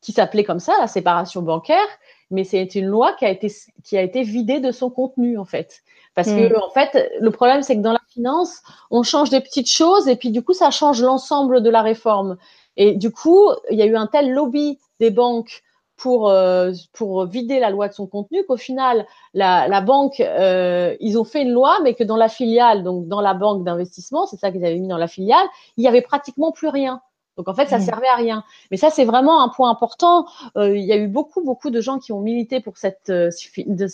[0.00, 1.88] qui s'appelait comme ça, la séparation bancaire,
[2.30, 3.50] mais c'est une loi qui a été
[3.84, 5.82] qui a été vidée de son contenu en fait.
[6.14, 6.62] Parce que hmm.
[6.62, 10.16] en fait, le problème c'est que dans la finance, on change des petites choses et
[10.16, 12.36] puis du coup ça change l'ensemble de la réforme.
[12.76, 15.62] Et du coup, il y a eu un tel lobby des banques
[15.96, 20.96] pour euh, pour vider la loi de son contenu qu'au final la, la banque euh,
[21.00, 24.26] ils ont fait une loi mais que dans la filiale donc dans la banque d'investissement
[24.26, 27.00] c'est ça qu'ils avaient mis dans la filiale il y avait pratiquement plus rien
[27.36, 27.82] donc en fait ça mmh.
[27.82, 31.08] servait à rien mais ça c'est vraiment un point important euh, il y a eu
[31.08, 33.12] beaucoup beaucoup de gens qui ont milité pour cette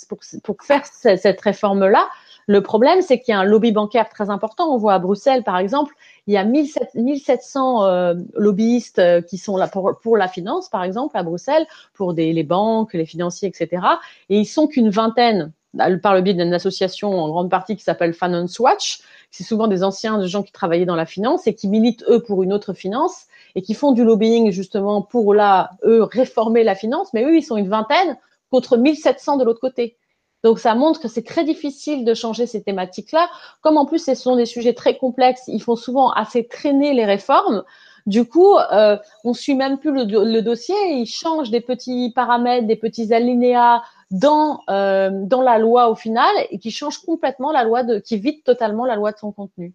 [0.09, 2.07] pour, pour faire cette réforme là
[2.51, 4.75] le problème, c'est qu'il y a un lobby bancaire très important.
[4.75, 5.95] On voit à Bruxelles, par exemple,
[6.27, 11.17] il y a 1700 euh, lobbyistes euh, qui sont là pour, la finance, par exemple,
[11.17, 13.83] à Bruxelles, pour les banques, les financiers, etc.
[14.31, 18.13] Et ils sont qu'une vingtaine par le biais d'une association en grande partie qui s'appelle
[18.13, 19.01] Finance Watch.
[19.31, 22.43] C'est souvent des anciens gens qui travaillaient dans la finance et qui militent eux pour
[22.43, 27.13] une autre finance et qui font du lobbying justement pour là eux réformer la finance.
[27.15, 28.17] Mais eux, ils sont une vingtaine
[28.51, 29.97] contre 1700 de l'autre côté.
[30.43, 33.29] Donc ça montre que c'est très difficile de changer ces thématiques-là.
[33.61, 37.05] Comme en plus ce sont des sujets très complexes, ils font souvent assez traîner les
[37.05, 37.63] réformes.
[38.07, 42.77] Du coup, euh, on suit même plus le, dossier, ils changent des petits paramètres, des
[42.77, 47.83] petits alinéas dans euh, dans la loi au final et qui changent complètement la loi
[47.83, 49.75] de, qui vide totalement la loi de son contenu.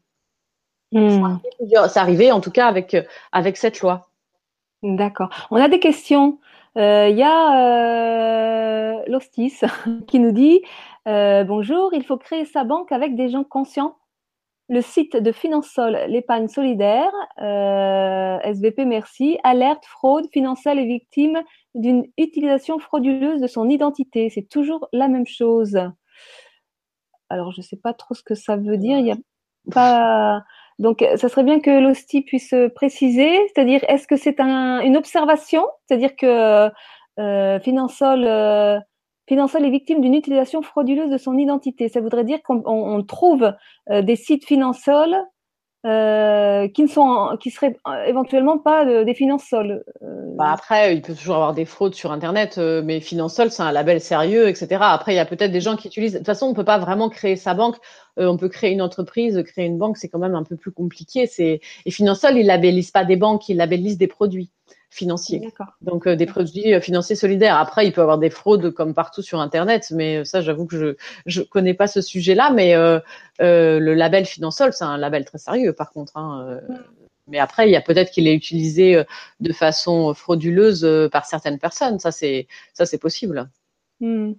[0.91, 1.37] Hmm.
[1.87, 2.95] Ça arrivé en tout cas avec
[3.31, 4.09] avec cette loi.
[4.83, 5.29] D'accord.
[5.51, 6.39] On a des questions.
[6.77, 9.61] Euh, il y a euh, Lostis
[10.07, 10.61] qui nous dit
[11.07, 13.97] euh, Bonjour, il faut créer sa banque avec des gens conscients.
[14.67, 21.41] Le site de Finansol, l'épargne solidaire, SVP merci, alerte fraude, Finansol est victime
[21.75, 24.29] d'une utilisation frauduleuse de son identité.
[24.29, 25.77] C'est toujours la même chose.
[27.29, 28.99] Alors, je ne sais pas trop ce que ça veut dire.
[28.99, 29.17] Il y a
[29.71, 30.43] pas.
[30.79, 34.97] Donc, euh, ça serait bien que l'hostie puisse préciser, c'est-à-dire, est-ce que c'est un, une
[34.97, 36.69] observation, c'est-à-dire que
[37.17, 38.77] euh, Finansol, euh,
[39.27, 41.89] Finansol est victime d'une utilisation frauduleuse de son identité.
[41.89, 43.53] Ça voudrait dire qu'on trouve
[43.89, 45.15] euh, des sites Finansol
[45.85, 49.83] euh, qui ne sont, qui seraient éventuellement pas des Finansol.
[50.35, 54.01] Bah après, il peut toujours avoir des fraudes sur Internet, mais Finansol, c'est un label
[54.01, 54.77] sérieux, etc.
[54.81, 56.13] Après, il y a peut-être des gens qui utilisent.
[56.13, 57.77] De toute façon, on peut pas vraiment créer sa banque
[58.19, 60.71] euh, on peut créer une entreprise, créer une banque, c'est quand même un peu plus
[60.71, 61.27] compliqué.
[61.27, 64.51] C'est et Finansol, ils labellisent pas des banques, ils labellisent des produits
[64.95, 65.41] financiers.
[65.81, 67.57] Donc euh, des produits euh, financiers solidaires.
[67.57, 70.77] Après, il peut y avoir des fraudes comme partout sur Internet, mais ça, j'avoue que
[70.77, 72.51] je je connais pas ce sujet-là.
[72.51, 72.75] Mais
[73.39, 76.17] le label Finansol, c'est un label très sérieux, par contre.
[76.17, 76.59] Hein,
[77.27, 79.03] mais après, il y a peut-être qu'il est utilisé
[79.39, 81.99] de façon frauduleuse par certaines personnes.
[81.99, 83.49] Ça, c'est ça, c'est possible.
[83.99, 84.33] Hmm.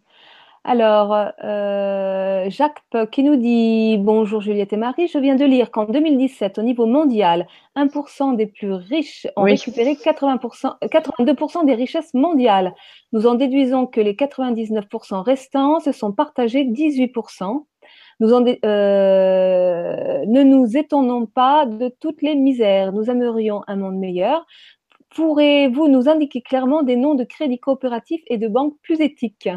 [0.68, 5.84] Alors, euh, Jacques qui nous dit Bonjour Juliette et Marie, je viens de lire qu'en
[5.84, 12.74] 2017, au niveau mondial, 1% des plus riches ont récupéré 80%, 82% des richesses mondiales.
[13.12, 17.64] Nous en déduisons que les 99% restants se sont partagés 18%.
[18.18, 22.92] Nous en euh, ne nous étonnons pas de toutes les misères.
[22.92, 24.44] Nous aimerions un monde meilleur.
[25.14, 29.48] Pourrez-vous nous indiquer clairement des noms de crédits coopératifs et de banques plus éthiques?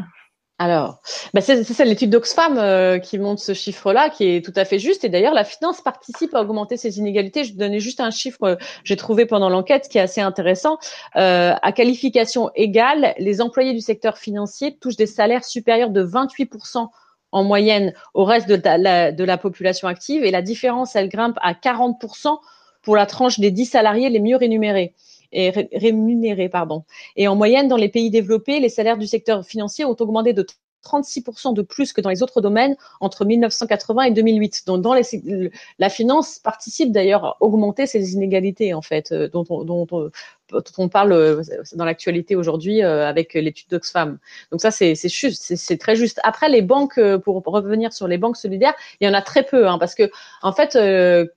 [0.62, 1.00] Alors,
[1.34, 5.06] bah c'est l'étude d'Oxfam euh, qui montre ce chiffre-là, qui est tout à fait juste.
[5.06, 7.46] Et d'ailleurs, la finance participe à augmenter ces inégalités.
[7.46, 10.78] Je vais donner juste un chiffre que j'ai trouvé pendant l'enquête qui est assez intéressant.
[11.16, 16.90] Euh, à qualification égale, les employés du secteur financier touchent des salaires supérieurs de 28%
[17.32, 20.26] en moyenne au reste de la, de la population active.
[20.26, 22.38] Et la différence, elle grimpe à 40%
[22.82, 24.94] pour la tranche des 10 salariés les mieux rémunérés
[25.32, 26.50] et rémunérés.
[26.50, 26.84] Pardon.
[27.16, 30.46] Et en moyenne, dans les pays développés, les salaires du secteur financier ont augmenté de
[30.84, 34.64] 36% de plus que dans les autres domaines entre 1980 et 2008.
[34.66, 40.12] Donc, dans la finance participe d'ailleurs à augmenter ces inégalités en fait, euh, dont, dont,
[40.52, 41.42] dont on parle euh,
[41.76, 44.18] dans l'actualité aujourd'hui euh, avec l'étude d'Oxfam.
[44.52, 46.20] Donc ça, c'est juste, c'est très juste.
[46.24, 49.44] Après, les banques, euh, pour revenir sur les banques solidaires, il y en a très
[49.44, 50.10] peu, hein, parce que
[50.42, 50.78] en fait,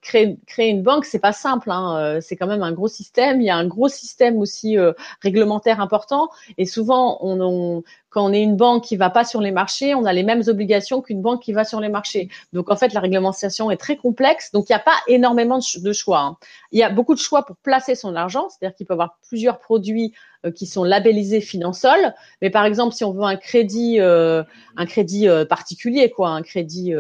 [0.01, 0.37] créer,
[0.68, 1.70] une banque, c'est pas simple.
[1.70, 3.40] Hein, c'est quand même un gros système.
[3.40, 4.77] Il y a un gros système aussi
[5.20, 9.40] réglementaire important, et souvent, on, on quand on est une banque qui va pas sur
[9.40, 12.29] les marchés, on a les mêmes obligations qu'une banque qui va sur les marchés.
[12.53, 14.53] Donc en fait, la réglementation est très complexe.
[14.53, 16.20] Donc il n'y a pas énormément de, choix.
[16.20, 16.37] Hein.
[16.72, 19.59] Il y a beaucoup de choix pour placer son argent, c'est-à-dire qu'il peut avoir plusieurs
[19.59, 20.12] produits
[20.44, 22.14] euh, qui sont labellisés Finansol.
[22.42, 24.42] Mais par exemple, si on veut un crédit, euh,
[24.77, 26.92] un crédit euh, particulier, quoi, un crédit,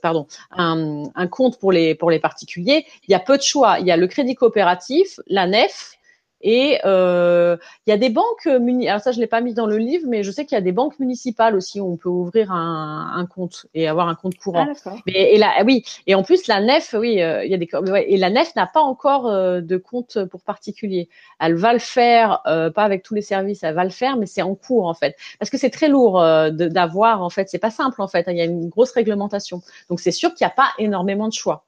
[0.00, 3.80] pardon, un, un, compte pour les pour les particuliers, il y a peu de choix.
[3.80, 5.98] Il y a le crédit coopératif, la NEF
[6.42, 9.66] et euh, il y a des banques muni alors ça je l'ai pas mis dans
[9.66, 12.08] le livre, mais je sais qu'il y a des banques municipales aussi où on peut
[12.08, 14.66] ouvrir un, un compte et avoir un compte courant.
[14.84, 17.58] Ah, mais et là, oui, et en plus la nef, oui, euh, il y a
[17.58, 17.68] des
[18.06, 21.08] et la nef n'a pas encore euh, de compte pour particulier.
[21.40, 24.26] Elle va le faire, euh, pas avec tous les services, elle va le faire, mais
[24.26, 27.70] c'est en cours en fait, parce que c'est très lourd d'avoir en fait, c'est pas
[27.70, 28.28] simple en fait.
[28.28, 28.32] Hein.
[28.32, 31.32] Il y a une grosse réglementation, donc c'est sûr qu'il n'y a pas énormément de
[31.32, 31.64] choix.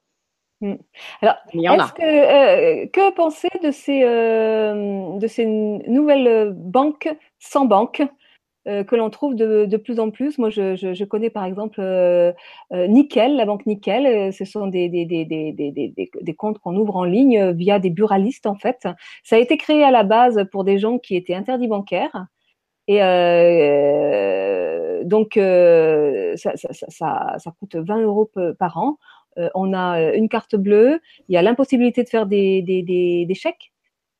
[0.64, 0.76] Hmm.
[1.20, 8.02] Alors, que, que penser de ces, de ces nouvelles banques sans banque
[8.66, 10.38] euh, que l'on trouve de, de, plus en plus?
[10.38, 12.32] Moi, je, je, je connais par exemple euh,
[12.72, 14.32] euh Nickel, la banque Nickel.
[14.32, 18.46] Ce sont des, des, des, des, des comptes qu'on ouvre en ligne via des buralistes,
[18.46, 18.88] en fait.
[19.22, 22.26] Ça a été créé à la base pour des gens qui étaient interdits bancaires.
[22.86, 28.98] Et euh, donc, euh, ça, ça, ça, ça, coûte 20 euros par an.
[29.38, 31.00] Euh, on a une carte bleue.
[31.28, 33.72] Il y a l'impossibilité de faire des, des, chèques.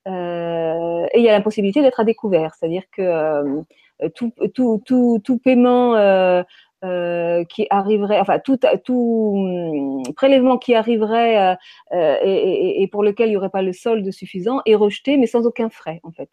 [0.07, 2.55] et il y a l'impossibilité d'être à découvert.
[2.55, 3.63] C'est-à-dire que
[4.03, 6.43] euh, tout, tout, tout, tout paiement euh,
[6.85, 11.57] euh, qui arriverait, enfin tout, tout hum, prélèvement qui arriverait
[11.93, 15.27] euh, et, et, pour lequel il n'y aurait pas le solde suffisant est rejeté, mais
[15.27, 16.29] sans aucun frais en fait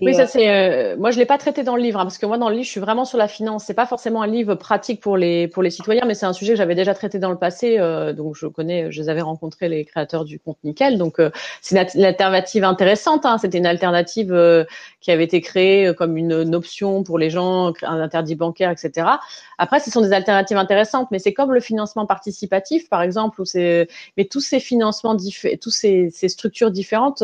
[0.00, 0.48] oui, ça euh, c'est.
[0.48, 2.54] Euh, moi, je l'ai pas traité dans le livre hein, parce que moi, dans le
[2.54, 3.64] livre, je suis vraiment sur la finance.
[3.66, 6.52] C'est pas forcément un livre pratique pour les pour les citoyens, mais c'est un sujet
[6.52, 7.76] que j'avais déjà traité dans le passé.
[7.78, 10.98] Euh, donc, je connais, je les avais rencontrés les créateurs du compte Nickel.
[10.98, 11.20] Donc,
[11.60, 13.26] c'est une, alternative intéressante.
[13.26, 13.38] Hein.
[13.38, 14.66] C'était une alternative
[15.00, 19.06] qui avait été créée comme une, une, option pour les gens, un interdit bancaire, etc.
[19.58, 23.44] Après, ce sont des alternatives intéressantes, mais c'est comme le financement participatif, par exemple, où
[23.44, 23.88] c'est.
[24.16, 25.16] Mais tous ces financements,
[25.60, 27.22] tous ces, ces structures différentes.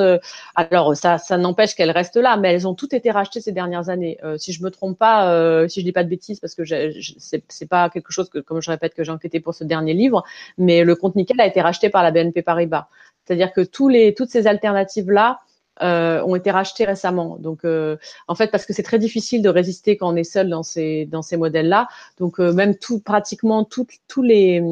[0.55, 3.89] alors, ça, ça n'empêche qu'elles restent là, mais elles ont toutes été rachetées ces dernières
[3.89, 4.19] années.
[4.25, 6.63] Euh, si je me trompe pas, euh, si je dis pas de bêtises, parce que
[6.65, 10.25] c'est pas quelque chose que, comme je répète, que j'ai enquêté pour ce dernier livre,
[10.59, 12.89] mais le compte nickel a été racheté par la BNP Paribas.
[13.25, 15.41] C'est-à-dire que tous les, toutes ces alternatives là.
[15.83, 17.37] Euh, ont été rachetées récemment.
[17.39, 20.63] Donc, en fait, parce que c'est très difficile de résister quand on est seul dans
[20.63, 21.87] ces dans ces modèles-là.
[22.17, 24.63] Donc, même tout pratiquement toutes tous les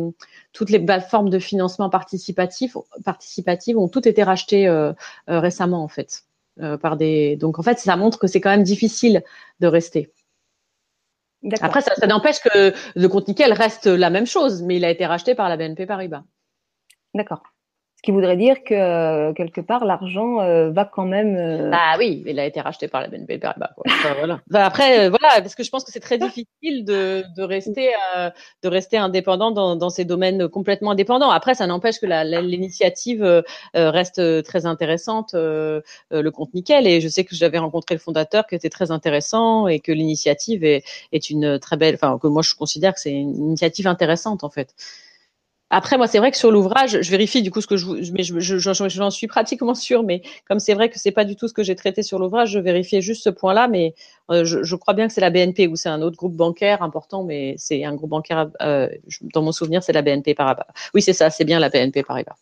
[0.54, 4.66] toutes les plateformes de financement participatif participative ont toutes été rachetées
[5.28, 6.24] récemment en fait.
[6.60, 7.34] Euh, par des.
[7.34, 9.24] Donc en fait, ça montre que c'est quand même difficile
[9.58, 10.12] de rester.
[11.60, 14.90] Après, ça, ça n'empêche que le compte nickel reste la même chose, mais il a
[14.90, 16.22] été racheté par la BNP Paribas.
[17.12, 17.42] D'accord
[18.04, 21.36] qui voudrait dire que euh, quelque part l'argent euh, va quand même.
[21.36, 23.70] Euh, ah oui, il a été racheté par la BNP Paribas.
[24.18, 24.40] voilà.
[24.52, 27.90] après, voilà, parce que je pense que c'est très difficile de, de rester
[28.62, 31.30] de rester indépendant dans, dans ces domaines complètement indépendants.
[31.30, 33.42] Après, ça n'empêche que l'initiative
[33.74, 36.86] reste très intéressante, le compte nickel.
[36.86, 40.64] Et je sais que j'avais rencontré le fondateur qui était très intéressant et que l'initiative
[40.64, 41.94] est, est une très belle.
[41.94, 44.74] Enfin, que moi je considère que c'est une initiative intéressante en fait.
[45.70, 48.22] Après, moi, c'est vrai que sur l'ouvrage, je vérifie du coup ce que je, mais
[48.22, 51.48] j'en je, je, suis pratiquement sûre, mais comme c'est vrai que c'est pas du tout
[51.48, 53.94] ce que j'ai traité sur l'ouvrage, je vérifiais juste ce point-là, mais
[54.30, 57.24] euh, je, crois bien que c'est la BNP ou c'est un autre groupe bancaire important,
[57.24, 58.50] mais c'est un groupe bancaire.
[58.62, 58.88] Euh,
[59.34, 60.66] dans mon souvenir, c'est la BNP Paribas.
[60.94, 62.36] Oui, c'est ça, c'est bien la BNP Paribas.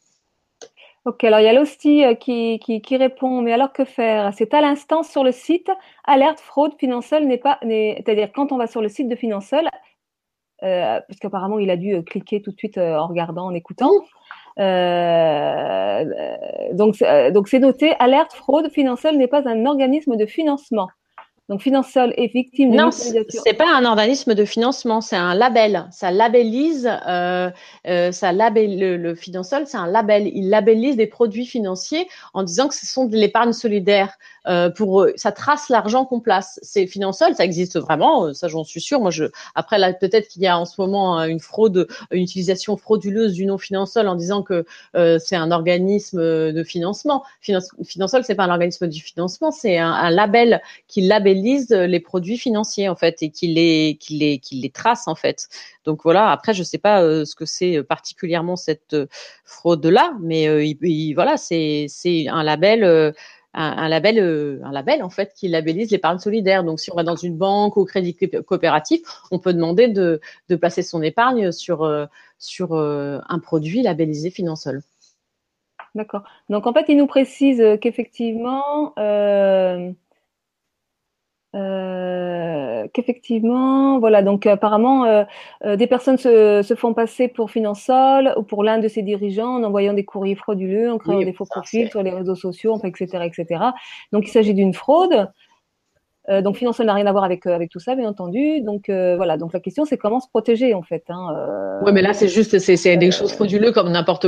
[1.04, 4.32] Ok, alors il y a Losti euh, qui, qui, répond, mais alors que faire?
[4.36, 5.68] C'est à l'instant sur le site,
[6.04, 9.68] alerte fraude Finansol n'est pas, c'est-à-dire quand on va sur le site de Finansol,
[10.62, 13.90] parce qu'apparemment il a dû euh, cliquer tout de suite euh, en regardant, en écoutant.
[14.58, 16.04] Euh,
[16.72, 16.96] donc,
[17.32, 18.70] donc c'est noté alerte fraude.
[18.70, 20.88] Financial n'est pas un organisme de financement.
[21.52, 25.86] Donc Financial est victime de Non, c'est pas un organisme de financement, c'est un label.
[25.90, 27.50] Ça labellise, euh,
[27.86, 30.30] euh, ça label, le, le Financial, c'est un label.
[30.34, 34.16] Il labellise des produits financiers en disant que ce sont de l'épargne solidaire.
[34.48, 36.58] Euh, pour ça trace l'argent qu'on place.
[36.62, 39.00] C'est Financial, ça existe vraiment, ça j'en suis sûre.
[39.00, 39.24] Moi, je
[39.54, 43.44] après là peut-être qu'il y a en ce moment une fraude, une utilisation frauduleuse du
[43.44, 47.22] nom Financial en disant que c'est un organisme de financement.
[47.40, 52.38] Financial, c'est pas un organisme du financement, c'est un, un label qui labellise les produits
[52.38, 55.48] financiers en fait et qui les qui les qui les trace en fait.
[55.84, 56.30] Donc voilà.
[56.30, 59.06] Après, je sais pas euh, ce que c'est euh, particulièrement cette euh,
[59.44, 60.74] fraude là, mais
[61.14, 63.12] voilà, c'est c'est un label.
[63.54, 64.18] Un, label,
[64.64, 66.64] un label en fait qui labellise l'épargne solidaire.
[66.64, 68.16] Donc, si on va dans une banque ou crédit
[68.46, 71.86] coopératif, on peut demander de, de placer son épargne sur
[72.38, 74.80] sur un produit labellisé Finansol.
[75.94, 76.22] D'accord.
[76.48, 79.92] Donc, en fait, il nous précise qu'effectivement, euh,
[81.54, 85.24] euh, qu'effectivement, voilà, donc apparemment, euh,
[85.64, 89.56] euh, des personnes se, se, font passer pour Finansol ou pour l'un de ses dirigeants
[89.56, 93.24] en envoyant des courriers frauduleux, en créant des faux profils sur les réseaux sociaux, etc.,
[93.26, 93.64] etc.
[94.12, 95.28] Donc il s'agit d'une fraude.
[96.28, 98.60] Euh, donc financier n'a rien à voir avec euh, avec tout ça, bien entendu.
[98.60, 99.36] Donc euh, voilà.
[99.36, 101.02] Donc la question c'est comment se protéger en fait.
[101.08, 104.26] Hein, oui, mais là c'est juste c'est des choses frauduleuses comme n'importe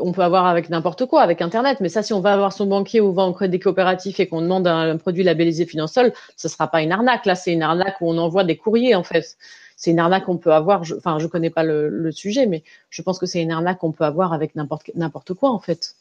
[0.00, 1.78] on peut avoir avec n'importe quoi avec Internet.
[1.80, 4.42] Mais ça, si on va avoir son banquier ou va en crédit coopératif et qu'on
[4.42, 7.26] demande un, produit labellisé Finansol, ce sera pas une arnaque.
[7.26, 9.36] Là, c'est une arnaque où on envoie des courriers en fait.
[9.76, 10.82] C'est une arnaque qu'on peut avoir.
[10.82, 13.78] Je, enfin, je connais pas le, le sujet, mais je pense que c'est une arnaque
[13.78, 15.94] qu'on peut avoir avec n'importe n'importe quoi en fait.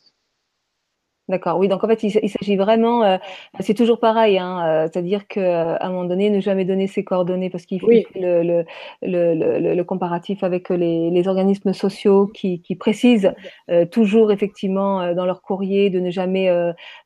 [1.29, 3.17] D'accord, oui, donc en fait, il, s'agit vraiment, euh,
[3.59, 7.51] c'est toujours pareil, hein, euh, c'est-à-dire qu'à un moment donné, ne jamais donner ses coordonnées
[7.51, 8.65] parce qu'il faut le, le,
[9.03, 13.31] le, le, comparatif avec les, les organismes sociaux qui, qui précisent
[13.69, 16.49] euh, toujours effectivement dans leur courrier de ne jamais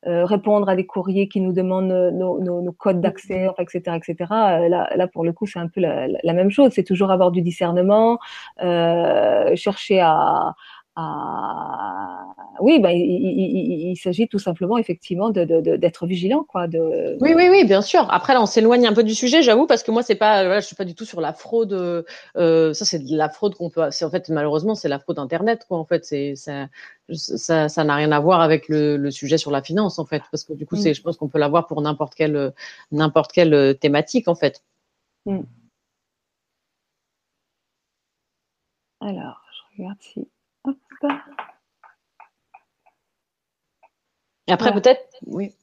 [0.05, 4.15] répondre à des courriers qui nous demandent nos, nos, nos codes d'accès, etc., etc.
[4.29, 7.31] Là, là, pour le coup, c'est un peu la, la même chose, c'est toujours avoir
[7.31, 8.19] du discernement,
[8.61, 10.55] chercher à
[10.95, 16.67] oui, ben, il, s'agit tout simplement effectivement d'être vigilant, quoi.
[16.67, 17.17] De...
[17.19, 18.07] Oui, oui, oui, bien sûr.
[18.11, 20.59] Après là, on s'éloigne un peu du sujet, j'avoue, parce que moi, c'est pas, voilà,
[20.59, 21.73] je suis pas du tout sur la fraude.
[22.37, 23.89] Euh, ça, c'est de la fraude qu'on peut.
[23.89, 25.79] C'est en fait, malheureusement, c'est la fraude internet, quoi.
[25.79, 26.67] En fait, c'est ça,
[27.69, 30.53] ça, n'a rien à voir avec le, sujet sur la finance, en fait, parce que
[30.53, 30.79] du coup, mm.
[30.79, 32.53] c'est, je pense qu'on peut l'avoir pour n'importe quelle,
[32.91, 34.63] n'importe quelle thématique, en fait.
[35.25, 35.41] Mm.
[39.01, 40.27] Alors, je regarde si
[44.47, 45.53] et après, peut-être, oui.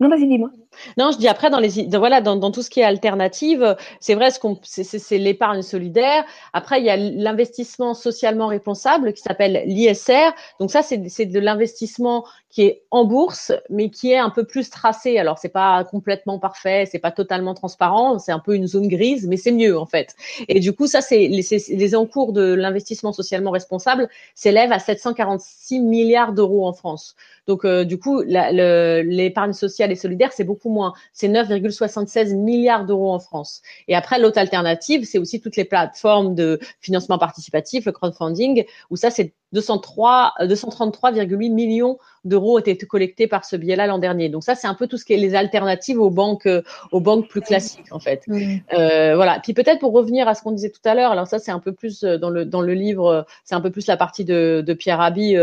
[0.00, 0.50] Non, vas-y, dis-moi.
[0.96, 4.28] Non, je dis après dans les voilà dans, tout ce qui est alternative, c'est vrai
[4.62, 6.24] c'est l'épargne solidaire.
[6.52, 10.32] Après il y a l'investissement socialement responsable qui s'appelle l'ISR.
[10.58, 14.44] Donc ça c'est c'est de l'investissement qui est en bourse mais qui est un peu
[14.44, 15.18] plus tracé.
[15.18, 19.26] Alors c'est pas complètement parfait, c'est pas totalement transparent, c'est un peu une zone grise
[19.26, 20.14] mais c'est mieux en fait.
[20.48, 25.80] Et du coup ça c'est les, les encours de l'investissement socialement responsable s'élèvent à 746
[25.80, 27.16] milliards d'euros en France.
[27.46, 30.92] Donc euh, du coup l'épargne sociale et solidaire c'est beaucoup moins.
[31.12, 33.62] C'est 9,76 milliards d'euros en France.
[33.88, 38.96] Et après, l'autre alternative, c'est aussi toutes les plateformes de financement participatif, le crowdfunding, où
[38.96, 44.28] ça, c'est 203, 233,8 millions d'euros ont été collectés par ce biais-là l'an dernier.
[44.28, 47.00] Donc ça, c'est un peu tout ce qui est les alternatives aux banques, euh, aux
[47.00, 48.24] banques plus classiques en fait.
[48.72, 49.40] Euh, voilà.
[49.40, 51.58] Puis peut-être pour revenir à ce qu'on disait tout à l'heure, alors ça c'est un
[51.58, 54.62] peu plus euh, dans le dans le livre, c'est un peu plus la partie de,
[54.66, 55.36] de Pierre Rabhi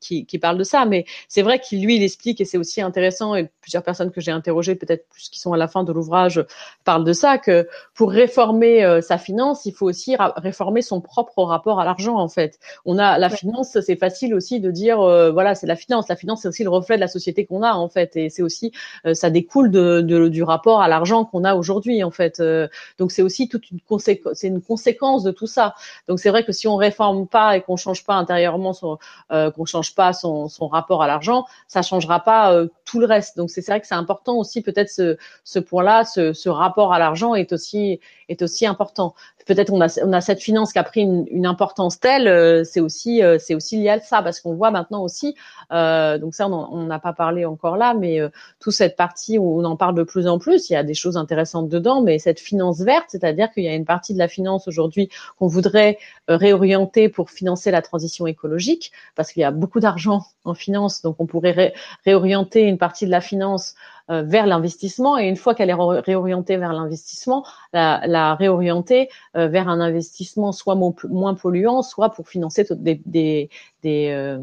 [0.00, 2.80] qui, qui parle de ça, mais c'est vrai qu'il lui il explique et c'est aussi
[2.80, 5.92] intéressant et plusieurs personnes que j'ai interrogées, peut-être plus qui sont à la fin de
[5.92, 6.44] l'ouvrage,
[6.84, 11.80] parlent de ça que pour réformer sa finance, il faut aussi réformer son propre rapport
[11.80, 12.58] à l'argent en fait.
[12.84, 14.98] On a la finance, c'est facile aussi de dire
[15.32, 16.08] voilà c'est la finance.
[16.08, 18.42] La finance, c'est aussi le reflet de la société qu'on a en fait, et c'est
[18.42, 18.72] aussi
[19.06, 22.40] euh, ça découle de, du rapport à l'argent qu'on a aujourd'hui en fait.
[22.40, 22.68] Euh,
[22.98, 25.74] donc c'est aussi toute une conséquence, c'est une conséquence de tout ça.
[26.08, 28.98] Donc c'est vrai que si on réforme pas et qu'on change pas intérieurement son,
[29.32, 33.36] euh, qu'on change pas son, son rapport à l'argent, ça changera pas tout le reste.
[33.36, 36.98] Donc c'est vrai que c'est important aussi peut-être ce, ce point-là, ce, ce rapport à
[36.98, 39.14] l'argent est aussi est aussi important.
[39.46, 42.80] Peut-être on a, on a cette finance qui a pris une, une importance telle, c'est
[42.80, 45.34] aussi c'est aussi lié à ça parce qu'on voit maintenant aussi
[45.72, 48.28] euh, donc ça, on n'a pas parlé encore là, mais euh,
[48.60, 50.94] toute cette partie où on en parle de plus en plus, il y a des
[50.94, 54.28] choses intéressantes dedans, mais cette finance verte, c'est-à-dire qu'il y a une partie de la
[54.28, 55.08] finance aujourd'hui
[55.38, 55.98] qu'on voudrait
[56.30, 61.02] euh, réorienter pour financer la transition écologique, parce qu'il y a beaucoup d'argent en finance,
[61.02, 65.54] donc on pourrait réorienter une partie de la finance euh, vers l'investissement et une fois
[65.54, 71.82] qu'elle est réorientée vers l'investissement, la, la, réorienter euh, vers un investissement soit moins polluant,
[71.82, 73.48] soit pour financer des, des,
[73.82, 74.38] des, euh,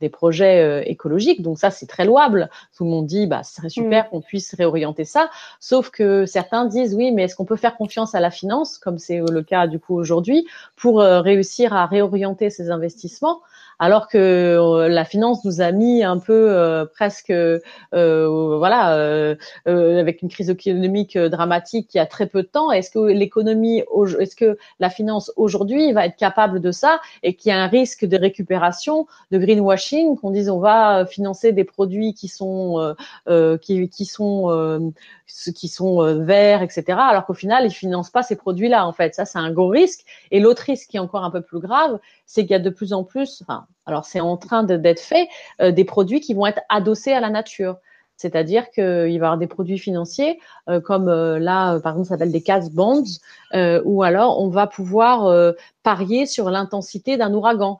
[0.00, 1.42] des projets écologiques.
[1.42, 2.50] Donc ça, c'est très louable.
[2.76, 4.08] Tout le monde dit, bah, ce serait super mm.
[4.08, 5.30] qu'on puisse réorienter ça.
[5.60, 8.98] Sauf que certains disent, oui, mais est-ce qu'on peut faire confiance à la finance, comme
[8.98, 10.46] c'est le cas du coup aujourd'hui,
[10.76, 13.40] pour réussir à réorienter ces investissements?
[13.78, 20.22] Alors que euh, la finance nous a mis un peu euh, presque, euh, voilà, avec
[20.22, 22.70] une crise économique dramatique il y a très peu de temps.
[22.70, 23.82] Est-ce que l'économie,
[24.18, 27.66] est-ce que la finance aujourd'hui va être capable de ça et qu'il y a un
[27.66, 32.94] risque de récupération, de greenwashing, qu'on dise on va financer des produits qui sont
[33.60, 34.92] qui, qui sont
[35.54, 36.98] qui sont verts, etc.
[36.98, 38.86] Alors qu'au final, ils financent pas ces produits-là.
[38.86, 40.04] En fait, ça c'est un gros risque.
[40.30, 42.70] Et l'autre risque qui est encore un peu plus grave, c'est qu'il y a de
[42.70, 45.28] plus en plus, enfin, alors c'est en train d'être fait,
[45.60, 47.76] euh, des produits qui vont être adossés à la nature.
[48.16, 52.14] C'est-à-dire qu'il va y avoir des produits financiers euh, comme euh, là, par exemple, ça
[52.14, 53.04] s'appelle des cash bonds,
[53.84, 57.78] ou alors on va pouvoir parier sur l'intensité d'un ouragan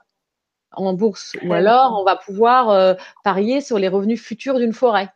[0.72, 5.08] en bourse, ou alors on va pouvoir parier sur les revenus futurs d'une forêt.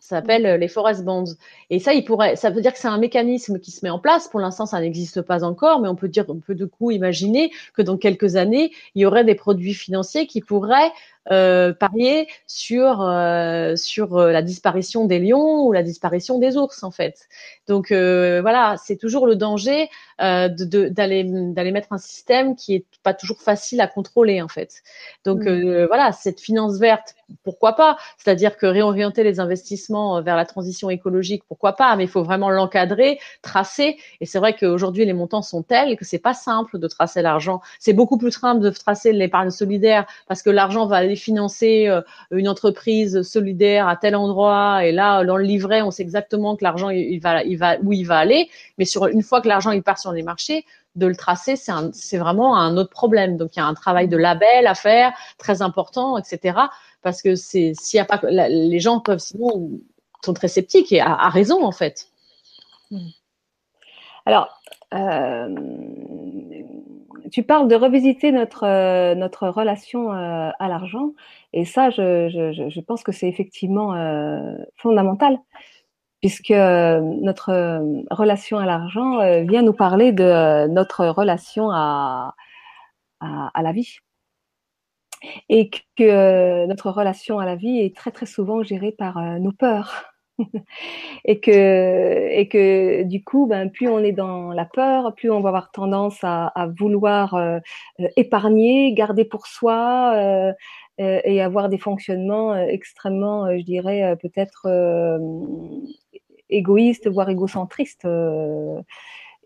[0.00, 1.24] Ça s'appelle les forest bonds.
[1.68, 3.98] Et ça, il pourrait, ça veut dire que c'est un mécanisme qui se met en
[3.98, 4.28] place.
[4.28, 7.52] Pour l'instant, ça n'existe pas encore, mais on peut dire, on peut du coup imaginer
[7.74, 10.90] que dans quelques années, il y aurait des produits financiers qui pourraient
[11.30, 16.82] euh, parier sur euh, sur euh, la disparition des lions ou la disparition des ours
[16.82, 17.28] en fait.
[17.68, 23.14] Donc euh, voilà, c'est toujours le danger d'aller d'aller mettre un système qui est pas
[23.14, 24.82] toujours facile à contrôler en fait.
[25.24, 25.86] Donc mm.
[25.86, 27.96] voilà, cette finance verte, pourquoi pas?
[28.18, 31.96] C'est-à-dire que réorienter les investissements vers la transition écologique, pourquoi pas?
[31.96, 33.96] Mais il faut vraiment l'encadrer, tracer.
[34.20, 37.60] Et c'est vrai qu'aujourd'hui les montants sont tels que c'est pas simple de tracer l'argent.
[37.78, 42.48] C'est beaucoup plus simple de tracer l'épargne solidaire parce que l'argent va financer euh, une
[42.48, 46.90] entreprise solidaire à tel endroit et là dans le livret on sait exactement que l'argent
[46.90, 48.48] il, va il va où il va aller.
[48.78, 50.64] Mais sur une fois que l'argent il part sur les marchés
[50.96, 53.36] de le tracer c'est vraiment un autre problème.
[53.36, 56.58] Donc il y a un travail de label à faire très important etc
[57.02, 59.70] parce que c'est s'il y a pas les gens peuvent sinon
[60.24, 62.08] sont très sceptiques et à, raison en fait.
[64.26, 64.48] Alors
[64.92, 65.48] euh,
[67.30, 71.12] tu parles de revisiter notre, euh, notre relation euh, à l'argent,
[71.52, 75.38] et ça, je, je, pense que c'est effectivement euh, fondamental,
[76.20, 82.34] puisque notre relation à l'argent vient nous parler de notre relation à,
[83.20, 83.98] à, à, la vie.
[85.48, 90.09] Et que notre relation à la vie est très très souvent gérée par nos peurs.
[91.24, 95.40] et que et que du coup, ben plus on est dans la peur, plus on
[95.40, 97.58] va avoir tendance à, vouloir euh,
[98.00, 100.52] euh, épargner, garder pour soi euh,
[101.00, 104.68] euh et avoir des fonctionnements extrêmement, je dirais peut-être
[106.50, 108.06] égoïstes, voire égocentristes.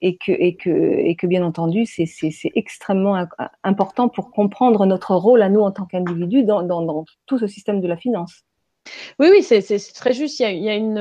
[0.03, 2.07] et que, et, que, et que bien entendu, c'est
[2.55, 3.27] extrêmement
[3.63, 7.89] important pour comprendre notre rôle à nous en tant qu'individus dans tout ce système de
[7.89, 8.45] la finance.
[9.19, 9.63] Oui, oui, c'est
[9.95, 10.41] très juste.
[10.41, 10.99] Il y a, il y a une,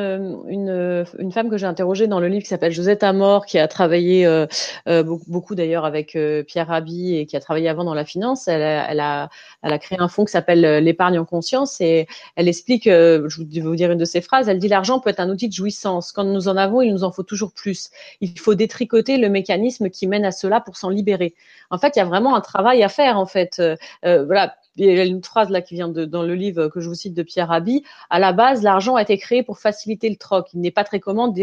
[0.48, 3.68] une, une, femme que j'ai interrogée dans le livre qui s'appelle Josette Amor, qui a
[3.68, 4.46] travaillé euh,
[4.88, 8.06] euh beaucoup, beaucoup d'ailleurs avec euh, Pierre Rabhi et qui a travaillé avant dans la
[8.06, 8.48] finance.
[8.48, 9.30] Elle a, elle a,
[9.64, 13.44] elle a créé un fonds qui s'appelle euh, l'épargne en conscience et elle explique, je
[13.44, 15.54] vais vous dire une de ses phrases, elle dit l'argent peut être un outil de
[15.54, 16.12] jouissance.
[16.12, 17.90] Quand nous en avons, il nous en faut toujours plus.
[18.22, 21.36] Il faut détricoter le mécanisme qui mène à cela pour s'en libérer.
[21.70, 23.18] En fait, il y a vraiment un travail à faire.
[23.18, 23.62] En fait,
[24.04, 26.88] voilà il y a une phrase là qui vient de, dans le livre que je
[26.88, 27.84] vous cite de Pierre Rabhi.
[28.10, 30.48] À la base, l'argent a été créé pour faciliter le troc.
[30.54, 31.38] Il n'est pas très commode,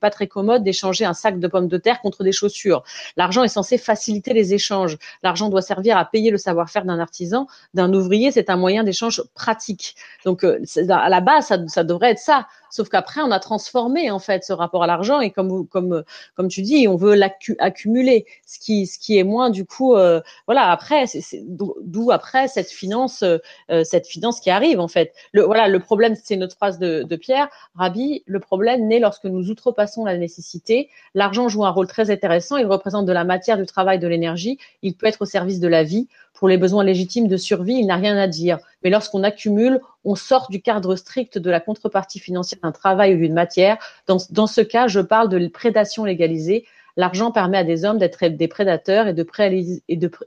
[0.00, 2.84] pas très commode d'échanger un sac de pommes de terre contre des chaussures.
[3.16, 4.98] L'argent est censé faciliter les échanges.
[5.22, 8.30] L'argent doit servir à payer le savoir-faire d'un artisan, d'un ouvrier.
[8.30, 9.96] C'est un moyen d'échange pratique.
[10.24, 12.46] Donc, euh, à la base, ça, ça devrait être ça.
[12.70, 16.04] Sauf qu'après, on a transformé en fait ce rapport à l'argent et comme comme
[16.36, 20.20] comme tu dis, on veut l'accumuler, ce qui ce qui est moins du coup, euh,
[20.46, 20.70] voilà.
[20.70, 23.38] Après, c'est d'où après cette finance, euh,
[23.84, 25.12] cette finance qui arrive en fait.
[25.32, 28.22] Le voilà, le problème, c'est notre phrase de, Pierre Rabbi.
[28.26, 30.90] Le problème naît lorsque nous outrepassons la nécessité.
[31.14, 32.56] L'argent joue un rôle très intéressant.
[32.56, 34.58] Il représente de la matière, du travail, de l'énergie.
[34.82, 37.86] Il peut être au service de la vie pour les besoins légitimes de survie, il
[37.86, 38.58] n'a rien à dire.
[38.84, 43.18] Mais lorsqu'on accumule, on sort du cadre strict de la contrepartie financière d'un travail ou
[43.18, 43.78] d'une matière.
[44.06, 46.66] Dans, dans ce cas, je parle de prédation légalisée.
[46.96, 49.26] L'argent permet à des hommes d'être des prédateurs et de,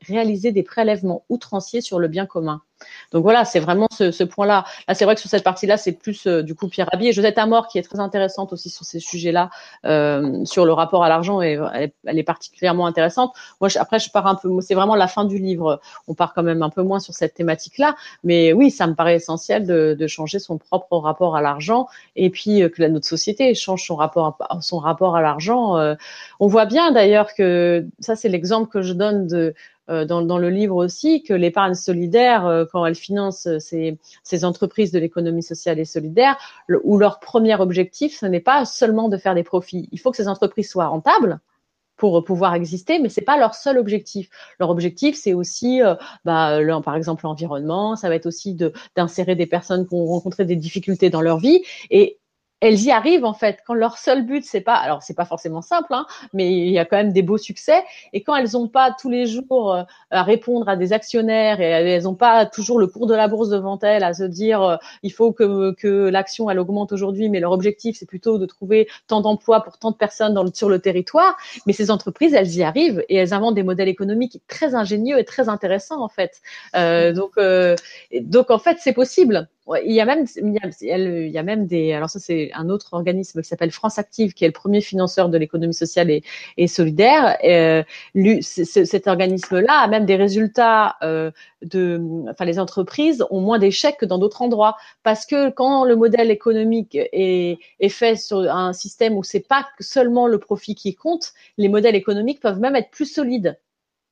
[0.07, 2.61] réaliser des prélèvements outranciers sur le bien commun.
[3.11, 4.65] Donc voilà, c'est vraiment ce, point-là.
[4.87, 7.13] Là, c'est vrai que sur cette partie-là, c'est plus euh, du coup Pierre Rabhi et
[7.13, 9.49] Josette Amor qui est très intéressante aussi sur ces sujets-là,
[9.85, 11.59] euh, sur le rapport à l'argent et
[12.05, 13.33] elle, est particulièrement intéressante.
[13.61, 15.79] Moi, je, après, je pars un peu, c'est vraiment la fin du livre.
[16.07, 19.15] On part quand même un peu moins sur cette thématique-là, mais oui, ça me paraît
[19.15, 23.53] essentiel de, changer son propre rapport à l'argent et puis euh, que la, notre société
[23.53, 25.75] change son rapport à, son rapport à l'argent.
[26.39, 29.53] On voit bien d'ailleurs que ça, c'est l'exemple que je donne de
[30.05, 34.91] dans, dans, le livre aussi que l'épargne solidaire, euh, quand elle finance euh, ces, entreprises
[34.91, 36.37] de l'économie sociale et solidaire,
[36.83, 39.89] où leur premier objectif, ce n'est pas seulement de faire des profits.
[39.91, 41.39] Il faut que ces entreprises soient rentables
[41.97, 44.29] pour pouvoir exister, mais c'est pas leur seul objectif.
[44.59, 45.81] Leur objectif, c'est aussi,
[46.23, 47.97] bah, par exemple, l'environnement.
[47.97, 48.55] Ça va être aussi
[48.95, 51.61] d'insérer des personnes qui ont rencontré des difficultés dans leur vie.
[52.61, 55.61] Elles y arrivent en fait quand leur seul but c'est pas alors c'est pas forcément
[55.61, 57.83] simple hein, mais il y a quand même des beaux succès
[58.13, 61.65] et quand elles n'ont pas tous les jours euh, à répondre à des actionnaires et
[61.65, 64.77] elles n'ont pas toujours le cours de la bourse devant elles à se dire euh,
[65.03, 68.87] il faut que que l'action elle augmente aujourd'hui mais leur objectif c'est plutôt de trouver
[69.07, 72.55] tant d'emplois pour tant de personnes dans le, sur le territoire mais ces entreprises elles
[72.55, 76.41] y arrivent et elles inventent des modèles économiques très ingénieux et très intéressants en fait.
[76.75, 77.39] Euh, donc
[78.21, 79.47] donc en fait c'est possible
[79.85, 81.93] il y a même, il y a, même des.
[81.93, 85.29] Alors ça, c'est un autre organisme qui s'appelle France Active, qui est le premier financeur
[85.29, 87.37] de l'économie sociale et, solidaire.
[87.43, 87.83] Euh,
[88.41, 92.01] cet organisme-là a même des résultats euh, de.
[92.29, 96.31] Enfin, les entreprises ont moins d'échecs que dans d'autres endroits, parce que quand le modèle
[96.31, 101.33] économique est, est fait sur un système où c'est pas seulement le profit qui compte,
[101.57, 103.57] les modèles économiques peuvent même être plus solides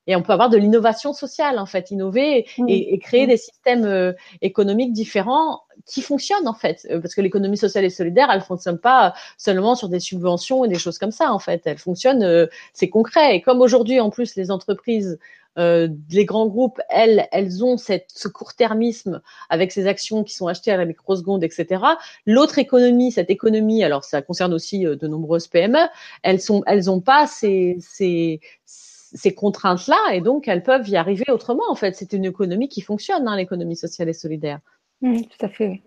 [0.08, 4.12] et on peut avoir de l'innovation sociale en fait, innover et, créer des systèmes euh,
[4.40, 8.78] économiques différents qui fonctionnent en fait, euh, parce que l'économie sociale et solidaire, elle fonctionne
[8.78, 12.46] pas seulement sur des subventions et des choses comme ça en fait, elle fonctionne, euh,
[12.72, 13.36] c'est concret.
[13.36, 15.18] Et comme aujourd'hui en plus les entreprises
[15.56, 20.70] les grands groupes, elles, elles ont cette, ce court-termisme avec ces actions qui sont achetées
[20.70, 21.82] à la microseconde, etc.
[22.26, 25.80] L'autre économie, cette économie, alors ça concerne aussi de nombreuses PME,
[26.22, 28.87] elles sont, elles ont pas ces, ces, ces
[29.34, 31.64] contraintes-là et donc elles peuvent y arriver autrement.
[31.68, 34.60] En fait, c'est une économie qui fonctionne, hein, l'économie sociale et solidaire.
[35.00, 35.82] Mmh, tout à fait.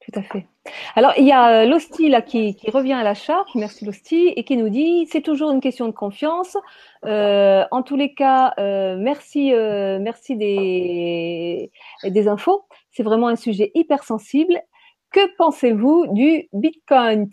[0.00, 0.46] Tout à fait.
[0.94, 4.44] Alors, il y a euh, Losti là, qui, revient à la charge, merci Losti, et
[4.44, 6.56] qui nous dit c'est toujours une question de confiance.
[7.04, 11.70] Euh, en tous les cas, euh, merci, merci des,
[12.04, 12.64] des infos.
[12.90, 14.60] C'est vraiment un sujet hyper sensible.
[15.10, 17.30] Que pensez-vous du Bitcoin?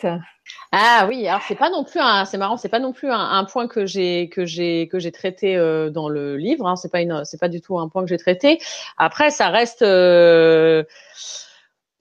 [0.71, 3.43] Ah oui, alors c'est pas non plus un, c'est marrant, c'est pas non plus un,
[3.45, 6.67] point que j'ai que j'ai que j'ai traité euh, dans le livre.
[6.67, 8.59] Hein, c'est pas une, c'est pas du tout un point que j'ai traité.
[8.97, 9.81] Après, ça reste.
[9.81, 10.83] Euh,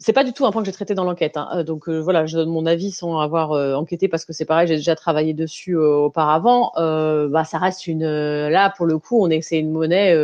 [0.05, 1.39] c'est pas du tout un point que j'ai traité dans l'enquête.
[1.39, 1.49] Hein.
[1.55, 4.45] Euh, donc euh, voilà, je donne mon avis sans avoir euh, enquêté parce que c'est
[4.45, 6.73] pareil, j'ai déjà travaillé dessus auparavant.
[6.77, 10.15] bah ça reste une là pour le coup, on est c'est une monnaie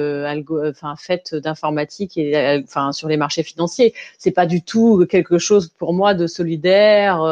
[0.68, 3.94] enfin faite d'informatique et enfin sur les marchés financiers.
[4.18, 7.22] C'est pas du tout quelque chose pour moi de solidaire.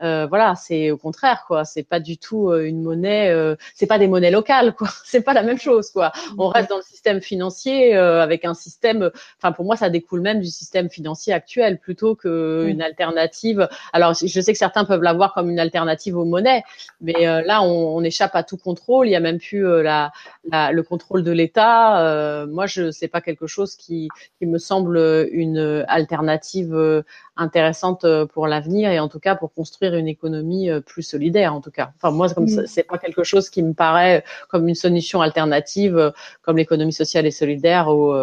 [0.00, 1.64] Voilà, c'est au contraire quoi.
[1.64, 3.34] C'est pas du tout une monnaie.
[3.74, 4.88] c'est pas des monnaies locales quoi.
[5.04, 6.12] C'est pas la même chose quoi.
[6.38, 9.10] On reste dans le système financier avec un système.
[9.38, 12.82] Enfin pour moi, ça découle même du système financier actuel plutôt qu'une mm.
[12.82, 13.68] alternative.
[13.92, 16.62] Alors, je sais que certains peuvent l'avoir comme une alternative aux monnaies,
[17.00, 19.06] mais euh, là, on, échappe à tout contrôle.
[19.08, 22.00] Il y a même plus euh, la, le contrôle de l'État.
[22.00, 24.98] Euh, moi, je sais pas quelque chose qui, qui me semble
[25.32, 27.04] une alternative
[27.40, 31.54] intéressante euh, pour l'avenir et en tout cas pour construire une économie euh, plus solidaire
[31.54, 31.92] en tout cas.
[31.96, 32.66] Enfin moi comme mm.
[32.66, 36.10] c'est pas quelque chose qui me paraît comme une solution alternative euh,
[36.42, 38.14] comme l'économie sociale et solidaire ou,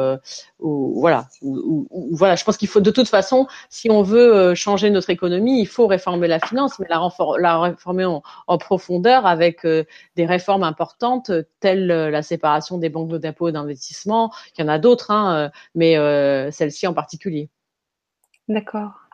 [0.60, 4.90] ou voilà ou, voilà je pense qu'il faut de toute façon si on veut changer
[4.90, 7.10] notre économie il faut réformer la finance mais la,
[7.40, 13.50] la réformer en, en, profondeur avec des réformes importantes telles la séparation des banques d'impôts
[13.50, 14.32] et d'investissement.
[14.58, 15.96] Il y en a d'autres hein, mais
[16.52, 17.50] celle-ci en particulier.
[18.48, 19.07] D'accord.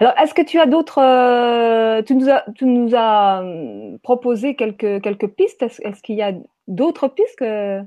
[0.00, 4.54] Alors, est-ce que tu as d'autres euh, Tu nous as, tu nous as hum, proposé
[4.56, 5.62] quelques quelques pistes?
[5.62, 6.32] Est-ce, est-ce qu'il y a
[6.68, 7.80] d'autres pistes que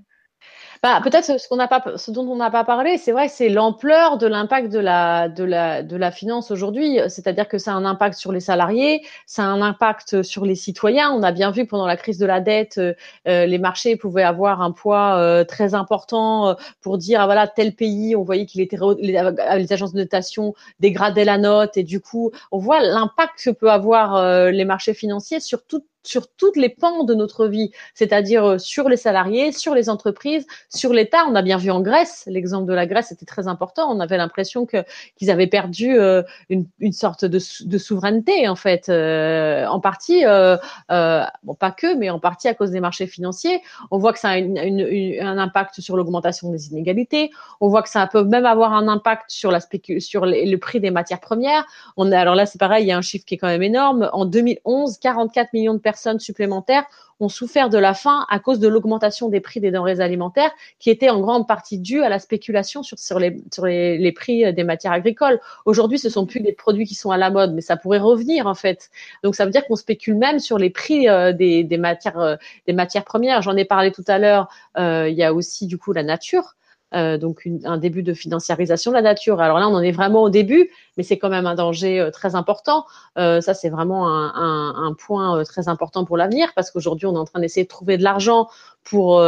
[1.04, 4.18] peut-être ce, qu'on n'a pas, ce dont on n'a pas parlé, c'est vrai, c'est l'ampleur
[4.18, 7.00] de l'impact de la, de la, de la finance aujourd'hui.
[7.08, 10.56] C'est-à-dire que ça a un impact sur les salariés, ça a un impact sur les
[10.56, 11.12] citoyens.
[11.12, 12.94] On a bien vu pendant la crise de la dette, euh,
[13.28, 17.74] euh, les marchés pouvaient avoir un poids euh, très important pour dire, ah, voilà, tel
[17.74, 22.32] pays, on voyait qu'il était, les, agences de notation dégradaient la note et du coup,
[22.52, 27.04] on voit l'impact que peut avoir les marchés financiers sur toute sur toutes les pans
[27.04, 31.26] de notre vie, c'est-à-dire euh, sur les salariés, sur les entreprises, sur l'État.
[31.28, 33.92] On a bien vu en Grèce, l'exemple de la Grèce était très important.
[33.92, 39.80] On avait l'impression qu'ils avaient perdu euh, une, sorte de, souveraineté en fait, euh, en
[39.80, 43.62] partie, bon pas que, mais en partie à cause des marchés financiers.
[43.92, 47.32] On voit que ça a un impact sur l'augmentation des inégalités.
[47.62, 51.66] On voit que ça peut même avoir un impact sur le prix des matières premières.
[51.98, 54.10] Alors là c'est pareil, il y a un chiffre qui est quand même énorme.
[54.14, 56.84] En 2011, 44 millions de personnes personnes supplémentaires
[57.22, 60.90] ont souffert de la faim à cause de l'augmentation des prix des denrées alimentaires, qui
[60.90, 64.92] était en grande partie due à la spéculation sur, les, sur les, prix des matières
[64.92, 65.40] agricoles.
[65.64, 68.46] Aujourd'hui, ce sont plus des produits qui sont à la mode, mais ça pourrait revenir
[68.48, 68.90] en fait.
[69.24, 72.36] Donc ça veut dire qu'on spécule même sur les prix euh, des, des, matières, euh,
[72.68, 73.42] des matières premières.
[73.42, 74.50] J'en ai parlé tout à l'heure.
[74.78, 76.56] Euh, il y a aussi du coup la nature.
[76.96, 79.42] Euh, donc un début de financiarisation de la nature.
[79.42, 82.10] Alors là, on en est vraiment au début, mais c'est quand même un danger euh,
[82.10, 82.86] très important.
[83.18, 87.26] Euh, ça, c'est vraiment un, point très important pour l'avenir parce qu'aujourd'hui, on est en
[87.26, 88.48] train d'essayer de trouver de l'argent
[88.84, 89.22] pour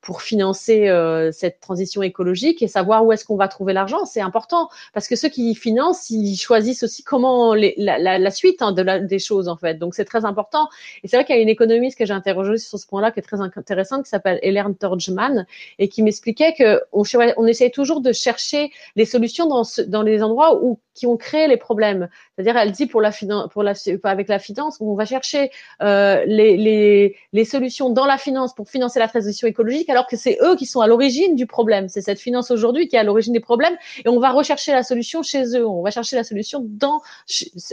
[0.00, 0.90] pour financer
[1.32, 5.14] cette transition écologique et savoir où est-ce qu'on va trouver l'argent, c'est important parce que
[5.14, 9.74] ceux qui financent, ils choisissent aussi comment la, suite hein, des choses en fait.
[9.74, 10.68] Donc c'est très important.
[11.04, 13.20] Et c'est vrai qu'il y a une économiste que j'ai interrogée sur ce point-là qui
[13.20, 15.46] est très intéressante qui s'appelle Hélène Torgman
[15.78, 17.04] et qui m'expliquait que on,
[17.36, 21.56] on essaye toujours de chercher les solutions dans les endroits où qui ont créé les
[21.56, 22.08] problèmes.
[22.34, 25.50] C'est-à-dire, elle dit pour avec la finance, on va chercher
[25.82, 30.56] euh, les, solutions dans la finance pour financer la transition écologique, alors que c'est eux
[30.56, 31.88] qui sont à l'origine du problème.
[31.88, 34.82] C'est cette finance aujourd'hui qui est à l'origine des problèmes, et on va rechercher la
[34.82, 35.66] solution chez eux.
[35.66, 37.02] On va chercher la solution dans,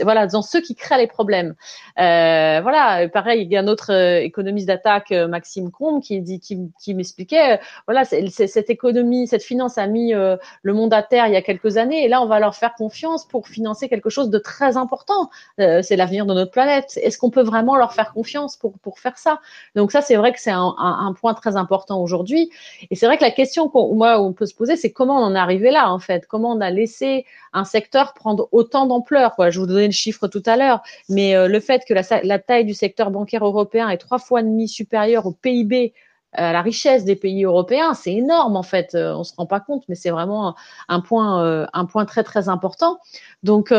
[0.00, 1.54] voilà, dans ceux qui créent les problèmes.
[1.98, 3.08] Euh, voilà.
[3.08, 8.04] Pareil, il y a un autre euh, économiste d'attaque, Maxime Combe, qui, qui m'expliquait, voilà,
[8.04, 11.76] c'est, cette économie, cette finance a mis le monde à terre il y a quelques
[11.78, 15.30] années, et là, on va leur faire confiance pour financer quelque chose de très important.
[15.60, 16.98] Euh, c'est l'avenir de notre planète.
[17.02, 19.40] Est-ce qu'on peut vraiment leur faire confiance pour, faire ça?
[19.74, 22.50] Donc ça, c'est vrai que c'est un, point très important aujourd'hui.
[22.90, 25.38] Et c'est vrai que la question qu'on peut se poser, c'est comment on en est
[25.38, 26.26] arrivé là en fait?
[26.26, 29.34] Comment on a laissé un secteur prendre autant d'ampleur?
[29.50, 32.38] Je vous donnais le chiffre tout à l'heure, mais euh, le fait que la, la
[32.38, 35.92] taille du secteur bancaire européen est trois fois et demi supérieure au PIB
[36.38, 38.94] euh, la richesse des pays européens, c'est énorme en fait.
[38.94, 40.54] Euh, on se rend pas compte, mais c'est vraiment
[40.88, 42.98] un point, euh, un point très très important.
[43.42, 43.74] Donc,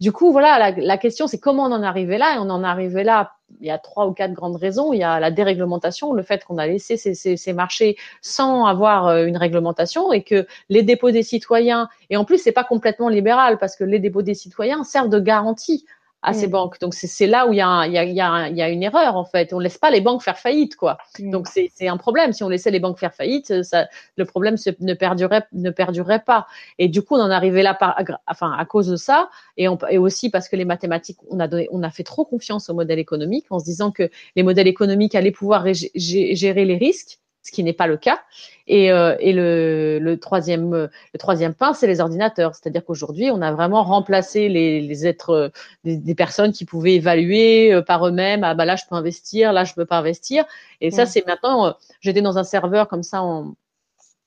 [0.00, 2.62] du coup, voilà, la, question c'est comment on en est arrivé là, et on en
[2.62, 4.92] est arrivé là il y a trois ou quatre grandes raisons.
[4.92, 9.16] Il y a la déréglementation, le fait qu'on a laissé ces, ces, marchés sans avoir
[9.24, 13.58] une réglementation et que les dépôts des citoyens, et en plus c'est pas complètement libéral
[13.58, 15.84] parce que les dépôts des citoyens servent de garantie
[16.22, 16.50] à ces mm.
[16.50, 16.80] banques.
[16.80, 18.62] Donc c'est là où il y, a il, y a, il, y a il y
[18.62, 19.52] a une erreur en fait.
[19.52, 20.98] On laisse pas les banques faire faillite quoi.
[21.18, 21.30] Mm.
[21.30, 22.32] Donc c'est un problème.
[22.32, 26.46] Si on laissait les banques faire faillite, ça, le problème ne perdurerait ne perdurerait pas.
[26.78, 29.78] Et du coup on en arrivait là par, enfin à cause de ça et, on,
[29.88, 32.74] et aussi parce que les mathématiques on a donné, on a fait trop confiance au
[32.74, 35.64] modèle économique en se disant que les modèles économiques allaient pouvoir
[35.94, 38.20] gérer les risques ce qui n'est pas le cas.
[38.66, 42.54] Et, euh, et le, le, troisième, le troisième pain, c'est les ordinateurs.
[42.54, 45.50] C'est-à-dire qu'aujourd'hui, on a vraiment remplacé les, les êtres,
[45.84, 48.44] des, des, personnes qui pouvaient évaluer euh, par eux-mêmes.
[48.44, 50.44] Ah bah là, je peux investir, là, je peux pas investir.
[50.80, 51.66] Et ça, c'est maintenant.
[51.66, 53.54] Euh, j'étais dans un serveur comme ça en,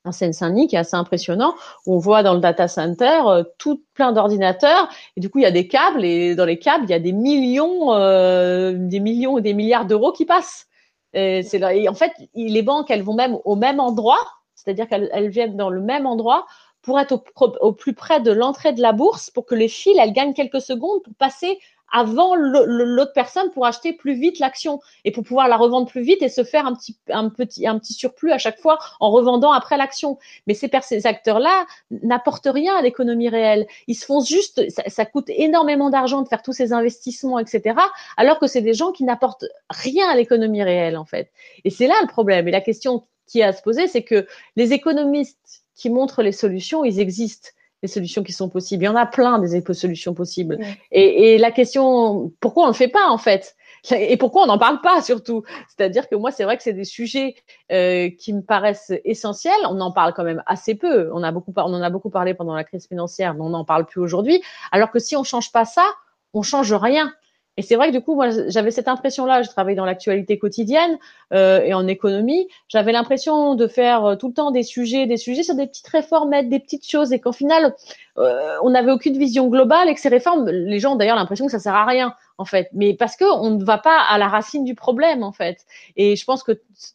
[0.05, 1.53] en Seine-Saint-Denis qui est assez impressionnant.
[1.85, 3.21] Où on voit dans le data center
[3.57, 6.85] tout plein d'ordinateurs et du coup il y a des câbles et dans les câbles
[6.85, 10.67] il y a des millions, euh, des millions et des milliards d'euros qui passent.
[11.13, 14.19] Et, c'est et en fait, les banques, elles vont même au même endroit,
[14.55, 16.45] c'est-à-dire qu'elles viennent dans le même endroit
[16.81, 17.23] pour être au,
[17.61, 20.61] au plus près de l'entrée de la bourse, pour que les fils, elles gagnent quelques
[20.61, 21.59] secondes pour passer
[21.93, 26.21] avant l'autre personne pour acheter plus vite l'action et pour pouvoir la revendre plus vite
[26.21, 29.51] et se faire un petit, un petit, un petit surplus à chaque fois en revendant
[29.51, 30.17] après l'action.
[30.47, 33.67] Mais ces, ces acteurs-là n'apportent rien à l'économie réelle.
[33.87, 37.75] Ils se font juste, ça, ça coûte énormément d'argent de faire tous ces investissements, etc.
[38.17, 41.31] Alors que c'est des gens qui n'apportent rien à l'économie réelle, en fait.
[41.63, 42.47] Et c'est là le problème.
[42.47, 46.31] Et la question qui est à se poser, c'est que les économistes qui montrent les
[46.31, 47.49] solutions, ils existent
[47.83, 48.83] des solutions qui sont possibles.
[48.83, 50.57] Il y en a plein des solutions possibles.
[50.91, 53.55] Et, et, la question, pourquoi on le fait pas en fait?
[53.91, 55.43] Et pourquoi on n'en parle pas surtout?
[55.67, 57.35] C'est-à-dire que moi, c'est vrai que c'est des sujets
[57.73, 59.53] euh, qui me paraissent essentiels.
[59.67, 61.11] On en parle quand même assez peu.
[61.13, 63.65] On a beaucoup, on en a beaucoup parlé pendant la crise financière, mais on n'en
[63.65, 64.41] parle plus aujourd'hui.
[64.71, 65.85] Alors que si on change pas ça,
[66.33, 67.11] on change rien.
[67.57, 69.43] Et c'est vrai que du coup, moi, j'avais cette impression-là.
[69.43, 70.97] Je travaille dans l'actualité quotidienne
[71.33, 72.47] euh, et en économie.
[72.67, 75.87] J'avais l'impression de faire euh, tout le temps des sujets, des sujets sur des petites
[75.87, 77.75] réformes, des petites choses, et qu'au final,
[78.17, 81.45] euh, on n'avait aucune vision globale et que ces réformes, les gens ont d'ailleurs l'impression
[81.45, 82.69] que ça sert à rien, en fait.
[82.73, 85.65] Mais parce que on ne va pas à la racine du problème, en fait.
[85.95, 86.53] Et je pense que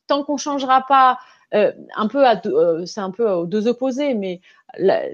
[0.09, 1.19] tant qu'on changera pas
[1.55, 4.41] euh, un peu euh, c'est un peu aux deux opposés, mais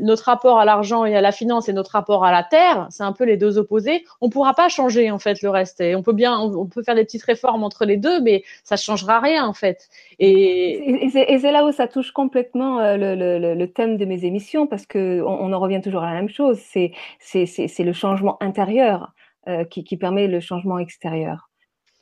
[0.01, 3.05] notre rapport à l'argent et à la finance et notre rapport à la terre, c'est
[3.05, 4.05] un peu les deux opposés.
[4.21, 5.81] On pourra pas changer en fait le reste.
[5.81, 8.77] Et on peut bien, on, peut faire des petites réformes entre les deux, mais ça
[8.77, 9.89] changera rien en fait.
[10.19, 14.25] Et, et c'est là où ça touche complètement euh, le, le, le, thème de mes
[14.25, 16.59] émissions parce que on, on en revient toujours à la même chose.
[16.61, 19.13] C'est c'est le changement intérieur
[19.49, 21.51] euh, qui, qui permet le changement extérieur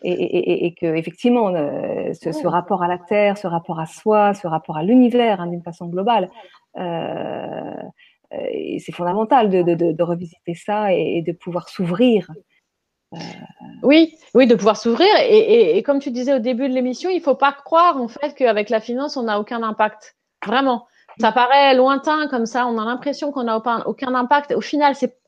[0.04, 3.86] et, et, et, que effectivement euh, ce, ce, rapport à la terre, ce rapport à
[3.86, 6.30] soi, ce rapport à l'univers hein, d'une façon globale,
[6.78, 7.74] euh,
[8.78, 12.30] c'est fondamental de, revisiter ça et, de pouvoir s'ouvrir.
[13.14, 13.18] Euh...
[13.82, 15.08] Oui, oui, de pouvoir s'ouvrir.
[15.20, 18.34] Et, et, comme tu disais au début de l'émission, il faut pas croire en fait
[18.34, 20.16] qu'avec la finance on n'a aucun impact.
[20.46, 20.86] Vraiment,
[21.20, 22.66] ça paraît lointain comme ça.
[22.66, 24.52] On a l'impression qu'on n'a aucun impact.
[24.52, 25.21] Au final, c'est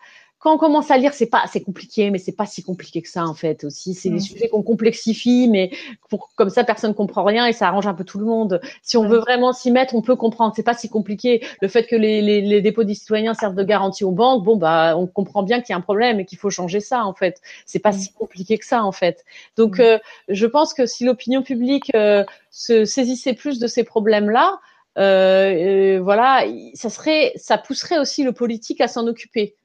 [0.45, 3.09] quand on commence à lire, c'est pas, c'est compliqué, mais c'est pas si compliqué que
[3.09, 3.95] ça en fait aussi.
[3.95, 4.21] C'est des mm.
[4.21, 5.71] sujets qu'on complexifie, mais
[6.11, 8.61] pour, comme ça personne comprend rien et ça arrange un peu tout le monde.
[8.83, 10.53] Si on veut vraiment s'y mettre, on peut comprendre.
[10.55, 11.43] C'est pas si compliqué.
[11.63, 14.57] Le fait que les, les, les, dépôts des citoyens servent de garantie aux banques, bon
[14.57, 17.15] bah on comprend bien qu'il y a un problème et qu'il faut changer ça en
[17.15, 17.41] fait.
[17.65, 17.99] C'est pas mm.
[17.99, 19.25] si compliqué que ça en fait.
[19.57, 19.83] Donc mm.
[19.83, 24.61] euh, je pense que si l'opinion publique euh, se saisissait plus de ces problèmes là.
[24.97, 29.57] Euh, euh, voilà, ça serait, ça pousserait aussi le politique à s'en occuper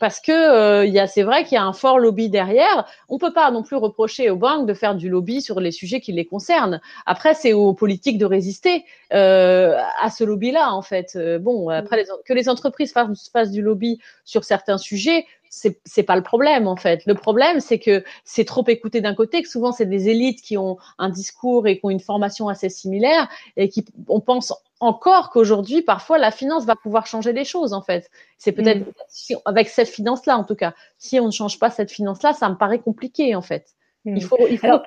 [0.00, 2.86] parce que euh, y a, c'est vrai qu'il y a un fort lobby derrière.
[3.08, 6.00] On peut pas non plus reprocher aux banques de faire du lobby sur les sujets
[6.00, 6.80] qui les concernent.
[7.06, 11.12] Après, c'est aux politiques de résister euh, à ce lobby-là, en fait.
[11.16, 16.16] Euh, bon, après que les entreprises fassent, fassent du lobby sur certains sujets, c'est pas
[16.16, 17.04] le problème en fait.
[17.06, 20.56] Le problème c'est que c'est trop écouté d'un côté, que souvent c'est des élites qui
[20.56, 25.30] ont un discours et qui ont une formation assez similaire et qui on pense encore
[25.30, 28.10] qu'aujourd'hui parfois la finance va pouvoir changer les choses en fait.
[28.38, 29.36] C'est peut-être mm.
[29.44, 30.72] avec cette finance là en tout cas.
[30.98, 33.74] Si on ne change pas cette finance là, ça me paraît compliqué en fait.
[34.04, 34.16] Mm.
[34.16, 34.80] Il faut il faut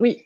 [0.00, 0.24] oui.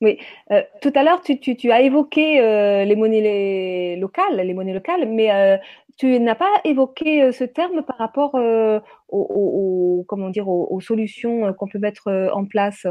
[0.00, 0.18] Oui,
[0.50, 4.52] euh, tout à l'heure, tu, tu, tu, as évoqué euh, les monnaies les locales, les
[4.52, 5.56] monnaies locales, mais euh,
[5.96, 8.80] tu n'as pas évoqué euh, ce terme par rapport euh,
[9.14, 12.86] aux, comment dire, aux, solutions euh, qu'on peut mettre en place?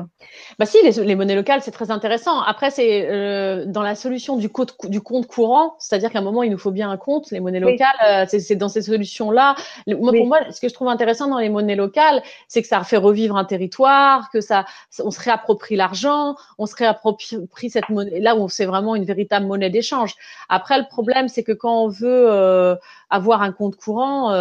[0.57, 2.41] Bah si, les, monnaies locales, c'est très intéressant.
[2.41, 6.43] Après, c'est euh, dans la solution du, compte, du compte courant, c'est-à-dire qu'à un moment,
[6.43, 7.29] il nous faut bien un compte.
[7.31, 9.55] Les monnaies locales, c'est dans ces solutions-là.
[9.87, 12.83] Moi, Pour moi, ce que je trouve intéressant dans les monnaies locales, c'est que ça
[12.83, 14.65] fait revivre un territoire, que ça,
[15.03, 18.19] on se réapproprie l'argent, on se réapproprie cette monnaie.
[18.19, 20.15] Là où c'est vraiment une véritable monnaie d'échange.
[20.47, 22.77] Après, le problème, c'est que quand on veut
[23.09, 24.31] avoir un compte courant,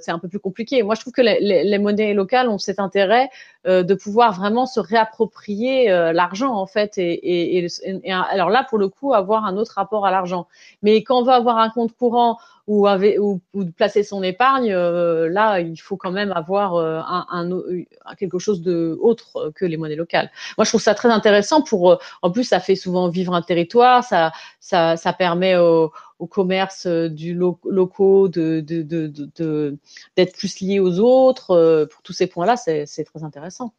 [0.00, 0.82] c'est un peu plus compliqué.
[0.82, 3.28] Moi, je trouve que les, monnaies locales ont cet intérêt
[3.66, 7.66] de pouvoir vraiment se réapproprier l'argent en fait, et,
[8.08, 10.46] alors là, pour le coup, avoir un autre rapport à l'argent.
[10.82, 15.28] Mais quand on veut avoir un compte courant ou, ou, ou placer son épargne, euh,
[15.28, 19.76] là, il faut quand même avoir euh, un, un, quelque chose de autre que les
[19.76, 20.30] monnaies locales.
[20.56, 21.92] Moi, je trouve ça très intéressant pour.
[21.92, 26.26] Euh, en plus, ça fait souvent vivre un territoire, ça, ça, ça permet au, au
[26.26, 29.76] commerce du locaux de, de, de,
[30.16, 31.88] d'être plus lié aux autres.
[31.90, 33.74] Pour tous ces points-là, c'est, très intéressant.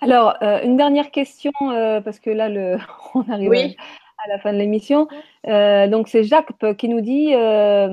[0.00, 2.76] Alors, une dernière question, parce que là, le,
[3.14, 3.76] on arrive oui
[4.11, 5.08] à la fin de l'émission.
[5.48, 7.88] Euh, donc c'est Jacques qui nous dit euh,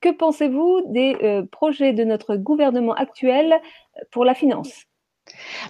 [0.00, 3.60] que pensez-vous des euh, projets de notre gouvernement actuel
[4.10, 4.89] pour la finance?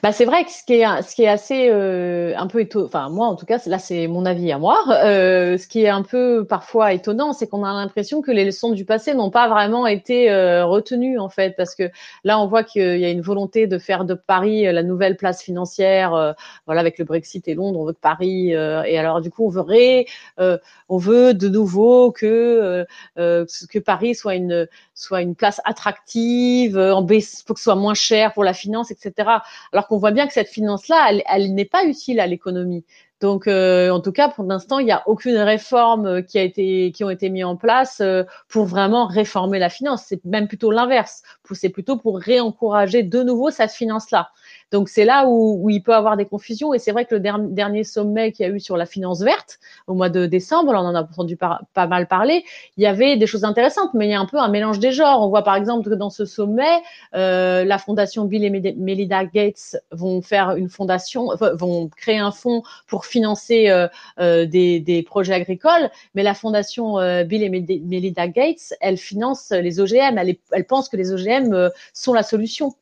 [0.02, 2.86] Bah, c'est vrai que ce qui est, ce qui est assez euh, un peu étonnant,
[2.86, 4.82] enfin moi en tout cas, là c'est mon avis à moi.
[5.04, 8.70] Euh, ce qui est un peu parfois étonnant, c'est qu'on a l'impression que les leçons
[8.72, 11.90] du passé n'ont pas vraiment été euh, retenues en fait, parce que
[12.24, 15.16] là on voit qu'il y a une volonté de faire de Paris euh, la nouvelle
[15.16, 16.14] place financière.
[16.14, 16.32] Euh,
[16.66, 19.50] voilà, avec le Brexit et Londres, on veut que Paris et alors du coup on
[19.50, 20.06] veut ré,
[20.38, 22.86] on veut de nouveau que
[23.16, 28.44] que Paris soit une soit une place attractive, en que ce soit moins cher pour
[28.44, 29.40] la finance, etc
[29.72, 32.84] alors qu'on voit bien que cette finance-là, elle, n'est pas utile à l'économie.
[33.20, 36.42] Donc, euh, en tout cas, pour l'instant, il n'y a aucune réforme euh, qui a
[36.42, 40.04] été, qui ont été mis en place euh, pour vraiment réformer la finance.
[40.06, 41.22] C'est même plutôt l'inverse.
[41.54, 44.30] C'est plutôt pour réencourager de nouveau cette finance-là.
[44.70, 46.72] Donc c'est là où, il peut avoir des confusions.
[46.74, 49.58] Et c'est vrai que le dernier sommet qu'il y a eu sur la finance verte
[49.86, 52.44] au mois de décembre, là on en a entendu pas mal parler,
[52.76, 54.92] il y avait des choses intéressantes, mais il y a un peu un mélange des
[54.92, 55.22] genres.
[55.22, 56.80] On voit par exemple que dans ce sommet,
[57.14, 62.62] euh, la fondation Bill et Melinda Gates vont faire une fondation, vont créer un fonds
[62.86, 63.88] pour financer euh,
[64.18, 70.18] euh, des, projets agricoles, mais la fondation Bill et Melinda Gates, elle finance les OGM.
[70.52, 72.74] Elle pense que les OGM euh, sont la solution.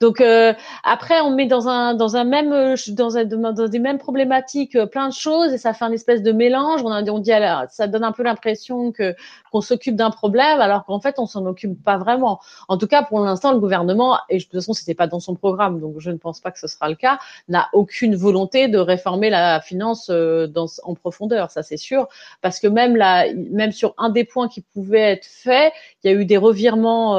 [0.00, 3.78] Donc euh, après, on met dans un dans un même euh, dans, un, dans des
[3.78, 6.82] mêmes problématiques euh, plein de choses et ça fait un espèce de mélange.
[6.84, 7.32] On, a, on dit
[7.70, 9.14] ça donne un peu l'impression que
[9.50, 12.40] qu'on s'occupe d'un problème alors qu'en fait on s'en occupe pas vraiment.
[12.68, 15.34] En tout cas, pour l'instant, le gouvernement et de toute façon c'était pas dans son
[15.34, 17.18] programme, donc je ne pense pas que ce sera le cas,
[17.48, 22.08] n'a aucune volonté de réformer la finance dans, en profondeur, ça c'est sûr,
[22.40, 25.72] parce que même là, même sur un des points qui pouvaient être faits,
[26.02, 27.14] il y a eu des revirements.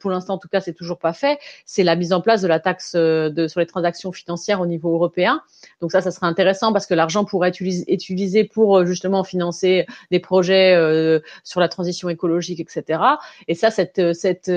[0.00, 1.38] pour l'instant, en tout cas, c'est toujours pas fait.
[1.64, 4.92] C'est la mise en place de la taxe euh, sur les transactions financières au niveau
[4.94, 5.40] européen.
[5.80, 9.86] Donc ça, ça serait intéressant parce que l'argent pourrait être utilisé pour euh, justement financer
[10.10, 13.00] des projets euh, sur la transition écologique, etc.
[13.48, 14.50] Et ça, cette, cette,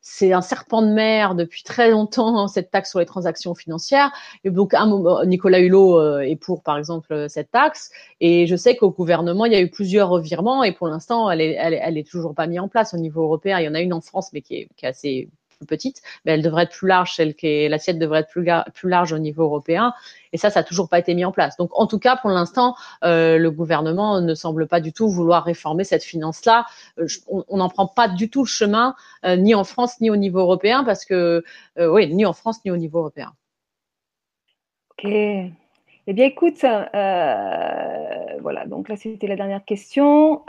[0.00, 4.12] c'est un serpent de mer depuis très longtemps cette taxe sur les transactions financières.
[4.44, 7.90] Et donc, un, Nicolas Hulot est pour, par exemple, cette taxe.
[8.20, 11.40] Et je sais qu'au gouvernement, il y a eu plusieurs revirements et pour l'instant, elle
[11.40, 13.58] est, toujours pas mise en place au niveau européen.
[13.60, 15.28] Il y en a une en France, mais qui est assez
[15.66, 18.88] petite, mais elle devrait être plus large, celle qui est l'assiette devrait être plus, plus
[18.88, 19.92] large au niveau européen.
[20.34, 21.56] Et ça, ça n'a toujours pas été mis en place.
[21.56, 22.74] Donc, en tout cas, pour l'instant,
[23.04, 26.66] euh, le gouvernement ne semble pas du tout vouloir réformer cette finance-là.
[26.98, 30.16] Euh, on n'en prend pas du tout le chemin, euh, ni en France, ni au
[30.16, 31.44] niveau européen, parce que,
[31.78, 33.32] oui, ni en France, ni au niveau européen.
[34.90, 35.08] Ok.
[36.06, 40.42] Eh bien, écoute, voilà, donc là, c'était la dernière question.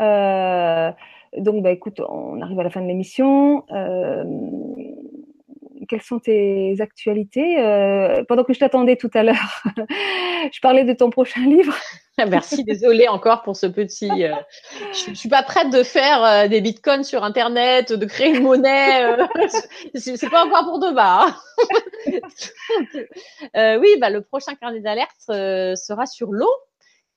[1.37, 3.65] Donc, bah, écoute, on arrive à la fin de l'émission.
[5.85, 9.63] Euh, quelles sont tes actualités euh, Pendant que je t'attendais tout à l'heure,
[10.51, 11.73] je parlais de ton prochain livre.
[12.17, 14.23] Merci, désolée encore pour ce petit.
[14.23, 14.33] Euh,
[14.93, 19.17] je, ne suis pas prête de faire des bitcoins sur Internet, de créer une monnaie.
[19.95, 21.35] c'est pas encore pour demain.
[23.53, 23.77] Hein.
[23.79, 26.51] oui, bah, le prochain carnet d'alerte sera sur l'eau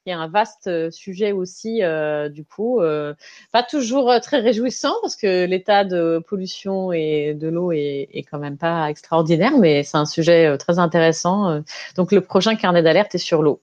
[0.07, 3.15] un vaste euh, sujet aussi, euh, du coup, euh,
[3.53, 8.39] pas toujours très réjouissant parce que l'état de pollution et de l'eau est, est, quand
[8.39, 11.63] même pas extraordinaire, mais c'est un sujet très intéressant.
[11.97, 13.61] Donc le prochain carnet d'alerte est sur l'eau.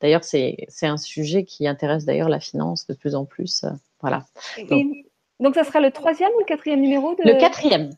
[0.00, 3.64] D'ailleurs, c'est un sujet qui intéresse d'ailleurs la finance de plus en plus.
[4.00, 4.24] voilà.
[5.40, 7.22] Donc, ça sera le troisième ou le quatrième numéro de...
[7.24, 7.90] Le quatrième.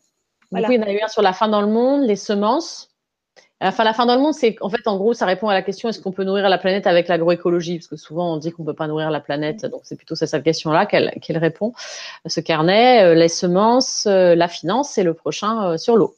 [0.53, 2.90] il y en a eu un sur la fin dans le monde, les semences.
[3.63, 5.61] Enfin, la fin dans le monde, c'est en fait, en gros, ça répond à la
[5.61, 7.77] question est-ce qu'on peut nourrir la planète avec l'agroécologie?
[7.77, 10.43] Parce que souvent, on dit qu'on peut pas nourrir la planète, donc c'est plutôt cette
[10.43, 11.75] question-là qu'elle répond.
[12.25, 16.15] Ce carnet, euh, les semences, euh, la finance, c'est le prochain euh, sur l'eau.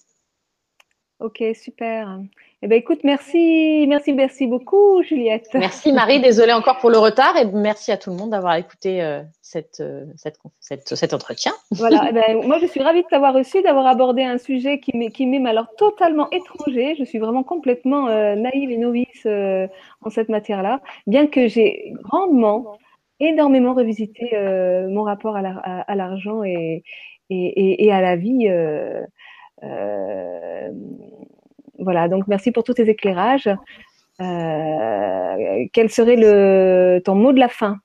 [1.19, 2.21] Ok, super.
[2.65, 5.49] Eh ben, écoute, merci, merci, merci beaucoup, Juliette.
[5.55, 6.21] Merci, Marie.
[6.21, 9.81] Désolée encore pour le retard et merci à tout le monde d'avoir écouté euh, cette,
[9.81, 11.51] euh, cette, cette, cet entretien.
[11.73, 12.07] Voilà.
[12.09, 15.49] Eh ben, moi, je suis ravie de t'avoir reçu, d'avoir abordé un sujet qui m'est
[15.49, 16.95] alors totalement étranger.
[16.97, 22.79] Je suis vraiment complètement euh, naïve et novice en cette matière-là, bien que j'ai grandement
[23.19, 24.31] énormément revisité
[24.89, 26.85] mon rapport à l'argent et,
[27.29, 28.49] et, et, à la vie.
[31.83, 33.51] Voilà, donc merci pour tous tes éclairages.
[34.19, 37.79] quel serait le, ton mot de la fin?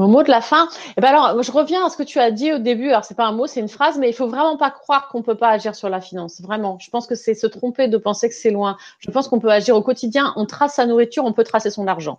[0.00, 0.66] Mon mot de la fin?
[0.96, 2.88] Eh ben alors, je reviens à ce que tu as dit au début.
[2.88, 5.22] Alors, c'est pas un mot, c'est une phrase, mais il faut vraiment pas croire qu'on
[5.22, 6.40] peut pas agir sur la finance.
[6.40, 6.78] Vraiment.
[6.78, 8.78] Je pense que c'est se tromper de penser que c'est loin.
[8.98, 10.32] Je pense qu'on peut agir au quotidien.
[10.36, 12.18] On trace sa nourriture, on peut tracer son argent.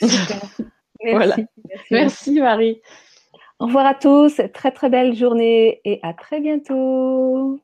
[1.02, 1.46] Merci.
[1.90, 2.80] Merci Marie.
[3.58, 4.40] Au revoir à tous.
[4.52, 7.60] Très, très belle journée et à très bientôt.